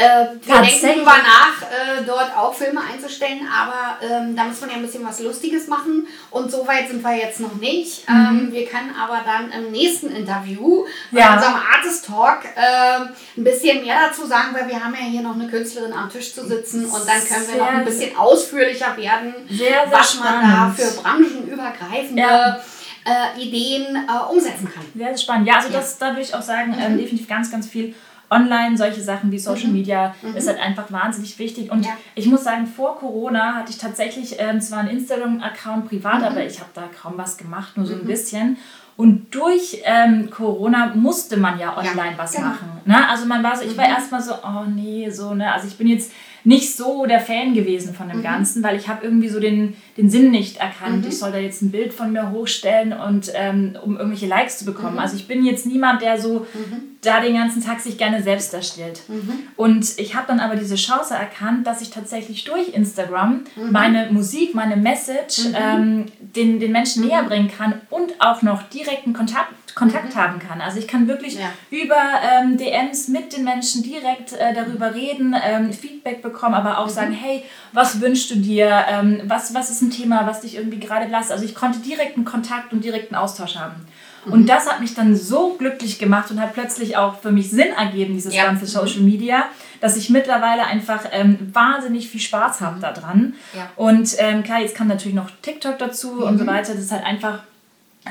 Äh, 0.00 0.26
wir 0.42 0.62
denken 0.62 0.80
darüber 0.82 1.16
nach, 1.18 1.62
äh, 1.62 2.02
dort 2.06 2.34
auch 2.34 2.54
Filme 2.54 2.80
einzustellen, 2.80 3.46
aber 3.52 3.98
ähm, 4.02 4.34
da 4.34 4.44
muss 4.44 4.58
man 4.62 4.70
ja 4.70 4.76
ein 4.76 4.82
bisschen 4.82 5.06
was 5.06 5.20
Lustiges 5.20 5.66
machen 5.66 6.06
und 6.30 6.50
so 6.50 6.66
weit 6.66 6.88
sind 6.88 7.02
wir 7.04 7.14
jetzt 7.14 7.40
noch 7.40 7.54
nicht. 7.56 8.08
Mhm. 8.08 8.14
Ähm, 8.14 8.52
wir 8.52 8.66
können 8.66 8.94
aber 8.98 9.20
dann 9.26 9.52
im 9.52 9.70
nächsten 9.72 10.10
Interview, 10.10 10.86
ja. 11.10 11.28
in 11.28 11.34
unserem 11.34 11.54
Artist 11.54 12.06
Talk, 12.06 12.44
äh, 12.56 13.10
ein 13.36 13.44
bisschen 13.44 13.82
mehr 13.84 14.08
dazu 14.08 14.26
sagen, 14.26 14.54
weil 14.54 14.68
wir 14.68 14.82
haben 14.82 14.94
ja 14.94 15.06
hier 15.06 15.20
noch 15.20 15.34
eine 15.34 15.48
Künstlerin 15.48 15.92
am 15.92 16.08
Tisch 16.08 16.34
zu 16.34 16.46
sitzen 16.46 16.86
und 16.86 17.06
dann 17.06 17.22
können 17.22 17.46
wir 17.46 17.54
sehr, 17.54 17.58
noch 17.58 17.68
ein 17.68 17.84
bisschen 17.84 18.16
ausführlicher 18.16 18.96
werden, 18.96 19.34
sehr, 19.50 19.58
sehr 19.58 19.88
was 19.90 20.14
spannend. 20.14 20.42
man 20.42 20.76
da 20.76 20.82
für 20.82 21.02
branchenübergreifende 21.02 22.22
ja. 22.22 22.60
Äh, 23.02 23.40
Ideen 23.42 23.96
äh, 23.96 24.32
umsetzen 24.32 24.70
kann. 24.72 24.84
Sehr 24.94 25.16
spannend. 25.16 25.48
Ja, 25.48 25.56
also 25.56 25.68
ja. 25.68 25.78
Das, 25.78 25.96
da 25.96 26.08
würde 26.08 26.20
ich 26.20 26.34
auch 26.34 26.42
sagen, 26.42 26.76
ähm, 26.78 26.92
mhm. 26.92 26.98
definitiv 26.98 27.28
ganz, 27.28 27.50
ganz 27.50 27.66
viel 27.66 27.94
online, 28.30 28.76
solche 28.76 29.00
Sachen 29.00 29.32
wie 29.32 29.38
Social 29.38 29.68
mhm. 29.68 29.74
Media 29.74 30.14
mhm. 30.22 30.36
ist 30.36 30.48
halt 30.48 30.60
einfach 30.60 30.90
wahnsinnig 30.92 31.38
wichtig. 31.38 31.70
Und 31.70 31.84
ja. 31.84 31.92
ich 32.14 32.26
muss 32.26 32.44
sagen, 32.44 32.66
vor 32.66 32.98
Corona 32.98 33.56
hatte 33.56 33.70
ich 33.70 33.78
tatsächlich 33.78 34.36
ähm, 34.38 34.60
zwar 34.60 34.80
einen 34.80 34.90
Instagram-Account 34.90 35.88
privat, 35.88 36.20
mhm. 36.20 36.24
aber 36.24 36.44
ich 36.44 36.60
habe 36.60 36.70
da 36.74 36.84
kaum 37.00 37.14
was 37.16 37.36
gemacht, 37.36 37.76
nur 37.76 37.86
so 37.86 37.94
ein 37.94 38.02
mhm. 38.02 38.06
bisschen. 38.06 38.56
Und 38.96 39.34
durch 39.34 39.80
ähm, 39.84 40.28
Corona 40.28 40.92
musste 40.94 41.38
man 41.38 41.58
ja 41.58 41.74
online 41.74 42.12
ja, 42.12 42.18
was 42.18 42.32
genau. 42.32 42.48
machen. 42.48 42.68
Ne? 42.84 43.08
Also 43.08 43.24
man 43.24 43.42
war 43.42 43.56
so, 43.56 43.64
ich 43.64 43.76
war 43.78 43.86
mhm. 43.86 43.94
erstmal 43.94 44.22
so, 44.22 44.34
oh 44.34 44.64
nee, 44.68 45.08
so, 45.08 45.32
ne? 45.32 45.50
Also 45.50 45.68
ich 45.68 45.78
bin 45.78 45.86
jetzt 45.86 46.12
nicht 46.44 46.76
so 46.76 47.06
der 47.06 47.20
Fan 47.20 47.54
gewesen 47.54 47.94
von 47.94 48.08
dem 48.08 48.18
mhm. 48.18 48.22
Ganzen, 48.22 48.62
weil 48.62 48.76
ich 48.76 48.88
habe 48.88 49.02
irgendwie 49.04 49.30
so 49.30 49.40
den, 49.40 49.74
den 49.96 50.10
Sinn 50.10 50.30
nicht 50.30 50.58
erkannt. 50.58 51.04
Mhm. 51.04 51.08
Ich 51.08 51.18
soll 51.18 51.32
da 51.32 51.38
jetzt 51.38 51.62
ein 51.62 51.70
Bild 51.70 51.94
von 51.94 52.12
mir 52.12 52.30
hochstellen 52.30 52.92
und 52.92 53.32
ähm, 53.34 53.76
um 53.82 53.96
irgendwelche 53.96 54.26
Likes 54.26 54.58
zu 54.58 54.66
bekommen. 54.66 54.94
Mhm. 54.94 55.00
Also 55.00 55.16
ich 55.16 55.26
bin 55.26 55.46
jetzt 55.46 55.64
niemand, 55.64 56.02
der 56.02 56.20
so 56.20 56.46
mhm. 56.52 56.89
Da 57.02 57.20
den 57.20 57.34
ganzen 57.34 57.64
Tag 57.64 57.80
sich 57.80 57.96
gerne 57.96 58.22
selbst 58.22 58.52
darstellt. 58.52 59.02
Mhm. 59.08 59.44
Und 59.56 59.98
ich 59.98 60.14
habe 60.14 60.26
dann 60.26 60.38
aber 60.38 60.56
diese 60.56 60.74
Chance 60.74 61.14
erkannt, 61.14 61.66
dass 61.66 61.80
ich 61.80 61.90
tatsächlich 61.90 62.44
durch 62.44 62.74
Instagram 62.74 63.44
mhm. 63.56 63.72
meine 63.72 64.10
Musik, 64.10 64.54
meine 64.54 64.76
Message 64.76 65.46
ähm, 65.54 66.06
den, 66.18 66.60
den 66.60 66.72
Menschen 66.72 67.06
näher 67.06 67.22
bringen 67.22 67.50
kann 67.50 67.80
und 67.88 68.12
auch 68.18 68.42
noch 68.42 68.62
direkten 68.64 69.12
Kontakt 69.12 69.54
Kontakt 69.74 70.14
mhm. 70.14 70.18
haben 70.18 70.38
kann. 70.38 70.60
Also 70.60 70.78
ich 70.78 70.88
kann 70.88 71.06
wirklich 71.08 71.34
ja. 71.34 71.52
über 71.70 71.94
ähm, 72.22 72.56
DMs 72.56 73.08
mit 73.08 73.34
den 73.36 73.44
Menschen 73.44 73.82
direkt 73.82 74.32
äh, 74.32 74.52
darüber 74.52 74.94
reden, 74.94 75.34
ähm, 75.42 75.72
Feedback 75.72 76.22
bekommen, 76.22 76.54
aber 76.54 76.78
auch 76.78 76.86
mhm. 76.86 76.90
sagen, 76.90 77.12
hey, 77.12 77.44
was 77.72 78.00
wünschst 78.00 78.30
du 78.30 78.36
dir? 78.36 78.84
Ähm, 78.88 79.22
was, 79.24 79.54
was 79.54 79.70
ist 79.70 79.82
ein 79.82 79.90
Thema, 79.90 80.26
was 80.26 80.40
dich 80.40 80.56
irgendwie 80.56 80.80
gerade 80.80 81.08
lasst? 81.08 81.32
Also 81.32 81.44
ich 81.44 81.54
konnte 81.54 81.78
direkten 81.78 82.24
Kontakt 82.24 82.72
und 82.72 82.84
direkten 82.84 83.14
Austausch 83.14 83.56
haben. 83.56 83.86
Mhm. 84.24 84.32
Und 84.32 84.46
das 84.48 84.68
hat 84.68 84.80
mich 84.80 84.94
dann 84.94 85.16
so 85.16 85.54
glücklich 85.54 85.98
gemacht 85.98 86.30
und 86.30 86.40
hat 86.40 86.54
plötzlich 86.54 86.96
auch 86.96 87.20
für 87.20 87.30
mich 87.30 87.50
Sinn 87.50 87.72
ergeben, 87.76 88.14
dieses 88.14 88.34
ja. 88.34 88.44
ganze 88.44 88.66
Social 88.66 89.00
Media, 89.00 89.44
dass 89.80 89.96
ich 89.96 90.10
mittlerweile 90.10 90.64
einfach 90.66 91.04
ähm, 91.12 91.50
wahnsinnig 91.52 92.08
viel 92.08 92.20
Spaß 92.20 92.60
habe 92.60 92.76
mhm. 92.76 92.80
daran. 92.80 93.34
Ja. 93.54 93.70
Und 93.76 94.14
ähm, 94.18 94.42
klar, 94.42 94.60
jetzt 94.60 94.74
kam 94.74 94.88
natürlich 94.88 95.14
noch 95.14 95.30
TikTok 95.42 95.78
dazu 95.78 96.12
mhm. 96.12 96.22
und 96.22 96.38
so 96.38 96.46
weiter. 96.46 96.74
Das 96.74 96.82
ist 96.82 96.92
halt 96.92 97.04
einfach, 97.04 97.40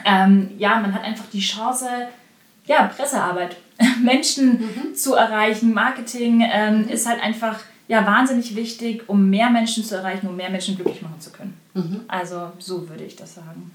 ähm, 0.05 0.51
ja, 0.57 0.79
man 0.79 0.93
hat 0.93 1.03
einfach 1.03 1.25
die 1.31 1.41
Chance, 1.41 1.87
ja, 2.65 2.85
Pressearbeit, 2.95 3.57
Menschen 4.01 4.61
mhm. 4.61 4.95
zu 4.95 5.15
erreichen. 5.15 5.73
Marketing 5.73 6.43
ähm, 6.51 6.87
ist 6.89 7.07
halt 7.07 7.21
einfach 7.21 7.59
ja, 7.87 8.05
wahnsinnig 8.05 8.55
wichtig, 8.55 9.03
um 9.07 9.29
mehr 9.31 9.49
Menschen 9.49 9.83
zu 9.83 9.95
erreichen, 9.95 10.27
um 10.27 10.35
mehr 10.35 10.51
Menschen 10.51 10.75
glücklich 10.75 11.01
machen 11.01 11.19
zu 11.19 11.31
können. 11.31 11.59
Mhm. 11.73 12.01
Also 12.07 12.51
so 12.59 12.87
würde 12.87 13.03
ich 13.03 13.15
das 13.15 13.35
sagen. 13.35 13.71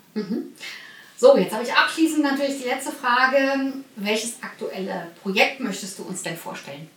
So, 1.16 1.36
jetzt 1.36 1.52
habe 1.52 1.62
ich 1.62 1.72
abschließend 1.72 2.22
natürlich 2.22 2.58
die 2.62 2.68
letzte 2.68 2.90
Frage. 2.90 3.72
Welches 3.96 4.42
aktuelle 4.42 5.08
Projekt 5.22 5.60
möchtest 5.60 5.98
du 5.98 6.02
uns 6.02 6.22
denn 6.22 6.36
vorstellen? 6.36 6.88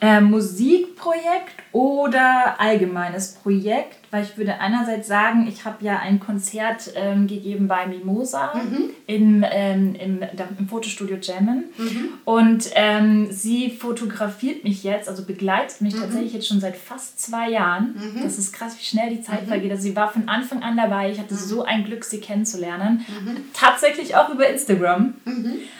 Äh, 0.00 0.20
Musikprojekt 0.20 1.54
oder 1.72 2.58
allgemeines 2.58 3.34
Projekt? 3.34 4.07
Weil 4.10 4.24
ich 4.24 4.38
würde 4.38 4.58
einerseits 4.60 5.06
sagen, 5.06 5.46
ich 5.46 5.64
habe 5.64 5.84
ja 5.84 5.98
ein 5.98 6.18
Konzert 6.18 6.92
ähm, 6.94 7.26
gegeben 7.26 7.68
bei 7.68 7.86
Mimosa 7.86 8.54
mhm. 8.54 8.90
in, 9.06 9.44
ähm, 9.50 9.94
im, 9.94 10.20
im 10.58 10.68
Fotostudio 10.68 11.16
Jammen 11.20 11.64
mhm. 11.76 12.08
und 12.24 12.70
ähm, 12.74 13.28
sie 13.30 13.70
fotografiert 13.70 14.64
mich 14.64 14.82
jetzt, 14.82 15.08
also 15.08 15.24
begleitet 15.24 15.80
mich 15.82 15.94
mhm. 15.94 16.00
tatsächlich 16.00 16.32
jetzt 16.32 16.48
schon 16.48 16.60
seit 16.60 16.76
fast 16.76 17.20
zwei 17.20 17.50
Jahren. 17.50 17.94
Mhm. 17.94 18.22
Das 18.22 18.38
ist 18.38 18.52
krass, 18.52 18.76
wie 18.78 18.84
schnell 18.84 19.10
die 19.10 19.20
Zeit 19.20 19.42
mhm. 19.42 19.48
vergeht. 19.48 19.70
Also 19.70 19.82
sie 19.82 19.96
war 19.96 20.10
von 20.10 20.28
Anfang 20.28 20.62
an 20.62 20.76
dabei. 20.76 21.10
Ich 21.10 21.18
hatte 21.18 21.34
mhm. 21.34 21.38
so 21.38 21.64
ein 21.64 21.84
Glück, 21.84 22.04
sie 22.04 22.20
kennenzulernen. 22.20 23.04
Tatsächlich 23.52 24.16
auch 24.16 24.30
über 24.30 24.48
Instagram. 24.48 25.14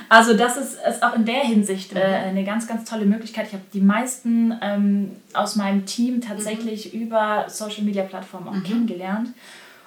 Also 0.09 0.35
das 0.35 0.57
ist, 0.57 0.79
ist 0.87 1.03
auch 1.03 1.15
in 1.15 1.25
der 1.25 1.41
Hinsicht 1.41 1.95
äh, 1.95 2.01
eine 2.01 2.45
ganz, 2.45 2.67
ganz 2.67 2.89
tolle 2.89 3.07
Möglichkeit. 3.07 3.47
Ich 3.49 3.53
habe 3.55 3.65
die 3.73 3.81
meisten 3.81 4.55
ähm, 4.61 5.13
aus 5.33 5.57
meinem 5.57 5.87
Team 5.87 6.21
tatsächlich 6.21 6.95
über 6.95 7.47
Social 7.49 7.85
Media 7.85 8.03
Plattformen 8.05 8.18
Plattform 8.19 8.49
auch 8.49 8.55
mhm. 8.55 8.65
kennengelernt. 8.65 9.29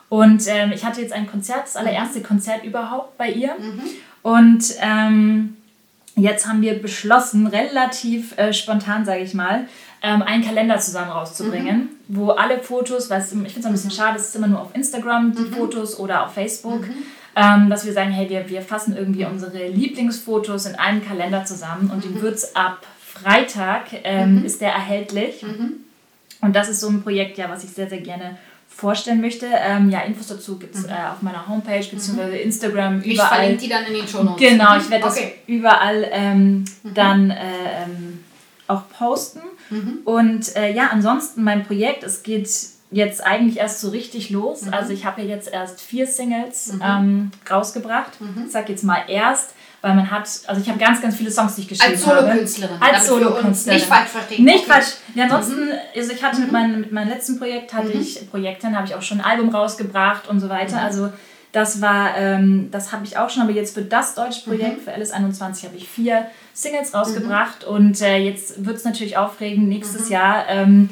Und 0.10 0.44
ähm, 0.48 0.72
ich 0.74 0.84
hatte 0.84 1.02
jetzt 1.02 1.13
ein 1.13 1.28
Konzert, 1.28 1.63
das 1.63 1.76
allererste 1.76 2.20
mhm. 2.20 2.24
Konzert 2.24 2.63
überhaupt 2.65 3.17
bei 3.17 3.32
ihr. 3.32 3.56
Mhm. 3.58 3.82
Und 4.24 4.63
ähm, 4.82 5.58
jetzt 6.15 6.48
haben 6.48 6.62
wir 6.62 6.82
beschlossen, 6.82 7.48
relativ 7.48 8.38
äh, 8.38 8.54
spontan, 8.54 9.06
sage 9.06 9.22
ich 9.22 9.34
mal, 9.34 9.67
ähm, 10.04 10.22
einen 10.22 10.44
Kalender 10.44 10.80
zusammen 10.80 11.12
rauszubringen, 11.12 11.89
mhm. 12.08 12.17
wo 12.17 12.32
alle 12.32 12.60
Fotos, 12.60 13.10
weil 13.10 13.22
ich 13.22 13.28
finde 13.28 13.48
es 13.48 13.65
ein 13.65 13.72
bisschen 13.72 13.89
mhm. 13.89 13.96
schade, 13.96 14.17
es 14.17 14.28
ist 14.28 14.36
immer 14.36 14.48
nur 14.48 14.62
auf 14.62 14.76
Instagram 14.76 15.34
die 15.34 15.44
mhm. 15.44 15.54
Fotos 15.54 15.98
oder 15.98 16.26
auf 16.26 16.34
Facebook, 16.34 16.84
ähm, 17.36 17.70
dass 17.70 17.86
wir 17.86 17.94
sagen, 17.94 18.12
hey, 18.12 18.30
wir, 18.30 18.50
wir 18.50 18.62
fassen 18.62 18.96
irgendwie 18.98 19.26
unsere 19.26 19.70
Lieblingsfotos 19.70 20.65
in 20.65 20.76
einem 20.76 21.06
Kalender 21.06 21.46
zusammen 21.46 21.89
und 21.89 22.04
den 22.04 22.22
wird 22.22 22.36
es 22.36 22.56
ab 22.56 22.86
Freitag, 23.00 23.86
ähm, 24.04 24.44
ist 24.44 24.60
der 24.60 24.74
erhältlich. 24.74 25.46
Und 26.41 26.56
das 26.56 26.69
ist 26.69 26.80
so 26.80 26.89
ein 26.89 27.01
Projekt, 27.04 27.38
ja, 27.38 27.49
was 27.49 27.63
ich 27.63 27.69
sehr, 27.71 27.89
sehr 27.89 28.01
gerne 28.01 28.38
vorstellen 28.67 29.21
möchte. 29.21 29.47
Ähm, 29.47 29.89
ja, 29.89 29.99
Infos 30.01 30.27
dazu 30.27 30.58
gibt 30.58 30.75
es 30.75 30.84
mhm. 30.84 30.89
äh, 30.89 31.12
auf 31.12 31.21
meiner 31.21 31.47
Homepage 31.47 31.86
bzw. 31.86 32.25
Mhm. 32.25 32.34
Instagram 32.34 33.01
überall. 33.01 33.12
Ich 33.12 33.21
verlinke 33.21 33.63
die 33.63 33.69
dann 33.69 33.86
in 33.86 33.93
den 33.93 34.08
Show 34.08 34.23
Notes. 34.23 34.39
Genau, 34.41 34.77
ich 34.77 34.89
werde 34.89 35.06
okay. 35.06 35.34
das 35.36 35.56
überall 35.56 36.08
ähm, 36.12 36.65
mhm. 36.84 36.93
dann 36.93 37.30
äh, 37.30 37.84
ähm, 37.84 38.23
auch 38.67 38.84
posten. 38.89 39.41
Mhm. 39.69 39.99
Und 40.06 40.56
äh, 40.56 40.73
ja, 40.73 40.89
ansonsten 40.91 41.43
mein 41.43 41.63
Projekt, 41.65 42.04
es 42.04 42.23
geht 42.23 42.49
jetzt 42.89 43.23
eigentlich 43.23 43.58
erst 43.58 43.82
so 43.82 43.89
richtig 43.89 44.30
los. 44.32 44.63
Mhm. 44.63 44.73
Also 44.73 44.93
ich 44.93 45.06
habe 45.06 45.21
ja 45.21 45.27
jetzt 45.27 45.51
erst 45.51 45.82
vier 45.82 46.08
Singles 46.08 46.73
mhm. 46.73 46.82
ähm, 46.84 47.32
rausgebracht. 47.49 48.12
Ich 48.45 48.51
sage 48.51 48.71
jetzt 48.71 48.84
mal 48.84 49.04
erst 49.08 49.54
weil 49.82 49.96
man 49.96 50.12
hat, 50.12 50.30
also 50.46 50.62
ich 50.62 50.70
habe 50.70 50.78
ganz, 50.78 51.02
ganz 51.02 51.15
viele 51.15 51.32
Songs, 51.32 51.56
die 51.56 51.62
ich 51.62 51.67
geschrieben 51.67 51.94
Als 51.94 52.06
habe. 52.06 52.17
Als 52.17 52.26
Solokünstlerin. 52.28 52.76
Als 52.80 53.08
Solokünstlerin. 53.08 53.80
Nicht 53.80 53.89
falsch 53.89 54.10
verstehen. 54.10 54.46
Nicht 54.46 54.60
okay. 54.60 54.72
falsch. 54.72 54.88
Ja, 55.15 55.24
ansonsten, 55.24 55.65
mhm. 55.65 55.72
also 55.96 56.12
ich 56.12 56.24
hatte 56.24 56.38
mhm. 56.38 56.44
mit, 56.44 56.52
meinem, 56.52 56.80
mit 56.82 56.91
meinem 56.91 57.10
letzten 57.10 57.39
Projekt, 57.39 57.74
hatte 57.74 57.96
mhm. 57.96 58.02
ich 58.02 58.30
Projekten, 58.30 58.76
habe 58.76 58.86
ich 58.86 58.96
auch 58.96 59.02
schon 59.02 59.22
ein 59.22 59.26
Album 59.26 59.50
rausgebracht 59.50 60.28
und 60.28 60.39
so 60.39 60.50
weiter. 60.50 60.78
Mhm. 60.78 60.86
Also 60.86 61.10
das 61.52 61.82
war, 61.82 62.15
ähm, 62.15 62.70
das 62.72 62.91
habe 62.91 63.06
ich 63.06 63.17
auch 63.17 63.30
schon, 63.30 63.44
aber 63.44 63.52
jetzt 63.52 63.74
für 63.74 63.82
das 63.82 64.13
deutsche 64.13 64.44
Projekt, 64.44 64.80
mhm. 64.80 64.84
für 64.84 64.91
LS21, 64.91 65.65
habe 65.65 65.78
ich 65.78 65.89
vier 65.89 66.28
Singles 66.54 66.94
rausgebracht 66.94 67.65
mhm. 67.67 67.74
und 67.74 68.02
äh, 68.02 68.17
jetzt 68.17 68.63
wird 68.63 68.78
es 68.78 68.86
natürlich 68.86 69.17
aufregend 69.17 69.67
nächstes 69.67 70.10
Jahr. 70.10 70.46
Ähm, 70.48 70.89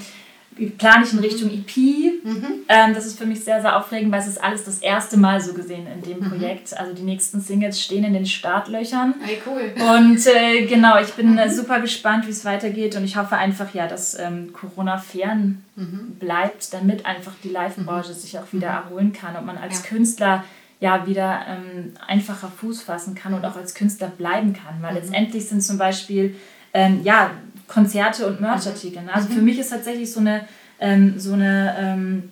plane 0.67 1.05
ich 1.05 1.13
in 1.13 1.19
Richtung 1.19 1.49
EP. 1.49 1.77
Mhm. 2.23 2.45
Ähm, 2.67 2.93
das 2.93 3.05
ist 3.05 3.17
für 3.17 3.25
mich 3.25 3.43
sehr, 3.43 3.61
sehr 3.61 3.77
aufregend, 3.77 4.11
weil 4.11 4.19
es 4.19 4.27
ist 4.27 4.43
alles 4.43 4.65
das 4.65 4.79
erste 4.79 5.17
Mal 5.17 5.41
so 5.41 5.53
gesehen 5.53 5.87
in 5.87 6.01
dem 6.01 6.19
mhm. 6.19 6.29
Projekt. 6.29 6.77
Also 6.77 6.93
die 6.93 7.03
nächsten 7.03 7.41
Singles 7.41 7.81
stehen 7.81 8.03
in 8.03 8.13
den 8.13 8.25
Startlöchern. 8.25 9.15
Hey, 9.21 9.41
cool. 9.45 9.71
Und 9.97 10.25
äh, 10.27 10.65
genau, 10.65 10.99
ich 10.99 11.13
bin 11.13 11.33
mhm. 11.33 11.49
super 11.49 11.79
gespannt, 11.79 12.27
wie 12.27 12.31
es 12.31 12.45
weitergeht 12.45 12.95
und 12.95 13.03
ich 13.03 13.17
hoffe 13.17 13.37
einfach, 13.37 13.73
ja, 13.73 13.87
dass 13.87 14.17
ähm, 14.17 14.53
Corona 14.53 14.97
fern 14.97 15.63
mhm. 15.75 16.17
bleibt, 16.19 16.73
damit 16.73 17.05
einfach 17.05 17.33
die 17.43 17.49
Live-Branche 17.49 18.11
mhm. 18.11 18.17
sich 18.17 18.37
auch 18.37 18.51
wieder 18.51 18.69
mhm. 18.69 18.77
erholen 18.77 19.13
kann 19.13 19.35
und 19.35 19.45
man 19.45 19.57
als 19.57 19.83
ja. 19.83 19.89
Künstler 19.89 20.43
ja 20.81 21.05
wieder 21.05 21.41
ähm, 21.47 21.93
einfacher 22.07 22.47
Fuß 22.47 22.83
fassen 22.83 23.13
kann 23.13 23.33
und 23.33 23.45
auch 23.45 23.57
als 23.57 23.73
Künstler 23.73 24.07
bleiben 24.07 24.53
kann. 24.53 24.81
Weil 24.81 24.95
letztendlich 24.95 25.47
sind 25.47 25.61
zum 25.61 25.77
Beispiel 25.77 26.35
ähm, 26.73 27.01
ja, 27.03 27.31
Konzerte 27.69 28.27
und 28.27 28.41
Merchartikel. 28.41 29.03
Ne? 29.03 29.13
Also 29.13 29.29
mhm. 29.29 29.33
für 29.33 29.41
mich 29.41 29.59
ist 29.59 29.69
tatsächlich 29.69 30.11
so 30.11 30.19
eine, 30.19 30.45
ähm, 30.79 31.19
so 31.19 31.33
eine 31.33 31.75
ähm, 31.79 32.31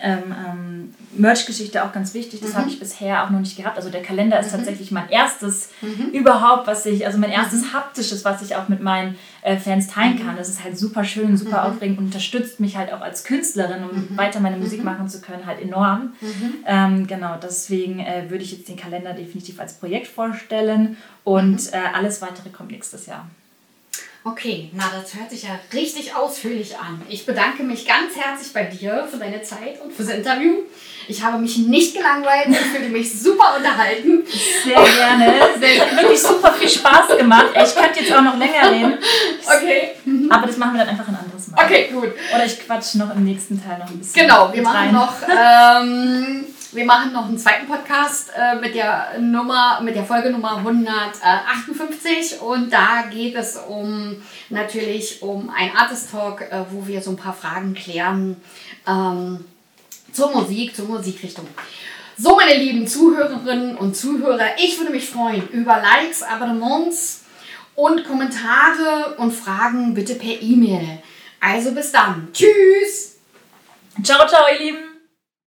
ähm, 0.00 0.22
ähm, 0.30 0.94
Merch-Geschichte 1.16 1.84
auch 1.84 1.92
ganz 1.92 2.14
wichtig. 2.14 2.40
Das 2.40 2.52
mhm. 2.52 2.58
habe 2.58 2.70
ich 2.70 2.78
bisher 2.78 3.24
auch 3.24 3.30
noch 3.30 3.40
nicht 3.40 3.56
gehabt. 3.56 3.76
Also 3.76 3.90
der 3.90 4.02
Kalender 4.02 4.38
ist 4.38 4.52
mhm. 4.52 4.58
tatsächlich 4.58 4.92
mein 4.92 5.08
erstes 5.10 5.70
mhm. 5.82 6.10
überhaupt, 6.12 6.68
was 6.68 6.86
ich, 6.86 7.04
also 7.04 7.18
mein 7.18 7.30
erstes 7.30 7.62
mhm. 7.62 7.72
haptisches, 7.72 8.24
was 8.24 8.42
ich 8.42 8.54
auch 8.54 8.68
mit 8.68 8.80
meinen 8.80 9.16
äh, 9.42 9.56
Fans 9.56 9.88
teilen 9.88 10.24
kann. 10.24 10.36
Das 10.36 10.48
ist 10.48 10.62
halt 10.62 10.78
super 10.78 11.04
schön, 11.04 11.36
super 11.36 11.68
mhm. 11.68 11.74
aufregend 11.74 11.98
und 11.98 12.04
unterstützt 12.06 12.60
mich 12.60 12.76
halt 12.76 12.92
auch 12.92 13.00
als 13.00 13.24
Künstlerin, 13.24 13.82
um 13.82 14.16
weiter 14.16 14.38
meine 14.38 14.56
Musik 14.56 14.84
machen 14.84 15.08
zu 15.08 15.20
können, 15.20 15.44
halt 15.46 15.60
enorm. 15.60 16.12
Ähm, 16.64 17.06
genau, 17.08 17.36
deswegen 17.42 17.98
äh, 17.98 18.30
würde 18.30 18.44
ich 18.44 18.52
jetzt 18.52 18.68
den 18.68 18.76
Kalender 18.76 19.12
definitiv 19.12 19.58
als 19.60 19.74
Projekt 19.74 20.06
vorstellen 20.06 20.96
und 21.24 21.72
äh, 21.72 21.78
alles 21.92 22.22
weitere 22.22 22.50
kommt 22.50 22.70
nächstes 22.70 23.06
Jahr. 23.06 23.28
Okay, 24.24 24.70
na, 24.72 24.84
das 24.94 25.14
hört 25.14 25.30
sich 25.30 25.42
ja 25.42 25.58
richtig 25.72 26.14
ausführlich 26.14 26.78
an. 26.78 27.02
Ich 27.08 27.26
bedanke 27.26 27.64
mich 27.64 27.84
ganz 27.84 28.14
herzlich 28.16 28.52
bei 28.52 28.64
dir 28.64 29.08
für 29.10 29.16
deine 29.16 29.42
Zeit 29.42 29.80
und 29.82 29.92
fürs 29.92 30.10
Interview. 30.10 30.58
Ich 31.08 31.24
habe 31.24 31.38
mich 31.38 31.58
nicht 31.58 31.96
gelangweilt 31.96 32.46
und 32.46 32.54
fühle 32.54 32.88
mich 32.88 33.20
super 33.20 33.56
unterhalten. 33.56 34.22
Sehr 34.64 34.74
gerne. 34.74 35.34
Sehr, 35.58 35.96
wirklich 35.96 36.22
super 36.22 36.52
viel 36.52 36.68
Spaß 36.68 37.18
gemacht. 37.18 37.48
Ich 37.52 37.74
könnte 37.74 38.00
jetzt 38.00 38.12
auch 38.12 38.22
noch 38.22 38.38
länger 38.38 38.70
reden. 38.70 38.98
Okay. 39.44 39.90
Aber 40.30 40.46
das 40.46 40.56
machen 40.56 40.74
wir 40.74 40.84
dann 40.84 40.90
einfach 40.90 41.08
ein 41.08 41.16
anderes 41.16 41.48
Mal. 41.48 41.64
Okay, 41.64 41.88
gut. 41.92 42.12
Oder 42.32 42.46
ich 42.46 42.64
quatsche 42.64 42.98
noch 42.98 43.12
im 43.16 43.24
nächsten 43.24 43.60
Teil 43.60 43.80
noch 43.80 43.88
ein 43.88 43.98
bisschen. 43.98 44.22
Genau, 44.22 44.52
wir 44.52 44.62
machen 44.62 44.76
rein. 44.76 44.92
noch. 44.92 45.14
Ähm, 45.28 46.44
wir 46.72 46.84
machen 46.86 47.12
noch 47.12 47.26
einen 47.26 47.38
zweiten 47.38 47.66
Podcast 47.66 48.30
äh, 48.36 48.54
mit 48.56 48.74
der 48.74 49.18
Nummer, 49.20 49.80
mit 49.82 49.94
der 49.94 50.04
Folge 50.04 50.30
Nummer 50.30 50.56
158 50.56 52.40
und 52.40 52.72
da 52.72 53.04
geht 53.10 53.34
es 53.34 53.56
um 53.56 54.22
natürlich 54.48 55.20
um 55.22 55.50
ein 55.50 55.76
Artist 55.76 56.10
Talk, 56.10 56.40
äh, 56.40 56.64
wo 56.70 56.86
wir 56.86 57.02
so 57.02 57.10
ein 57.10 57.16
paar 57.16 57.34
Fragen 57.34 57.74
klären 57.74 58.36
ähm, 58.88 59.44
zur 60.12 60.32
Musik, 60.32 60.74
zur 60.74 60.86
Musikrichtung. 60.86 61.46
So, 62.16 62.36
meine 62.36 62.54
lieben 62.54 62.86
Zuhörerinnen 62.86 63.76
und 63.76 63.94
Zuhörer, 63.94 64.56
ich 64.58 64.78
würde 64.78 64.92
mich 64.92 65.08
freuen 65.08 65.48
über 65.48 65.80
Likes, 65.80 66.22
Abonnements 66.22 67.24
und 67.74 68.04
Kommentare 68.04 69.14
und 69.18 69.32
Fragen 69.32 69.94
bitte 69.94 70.14
per 70.14 70.40
E-Mail. 70.40 71.02
Also 71.40 71.72
bis 71.72 71.92
dann. 71.92 72.28
Tschüss. 72.32 73.16
Ciao, 74.02 74.26
ciao, 74.26 74.44
ihr 74.52 74.58
Lieben. 74.58 74.91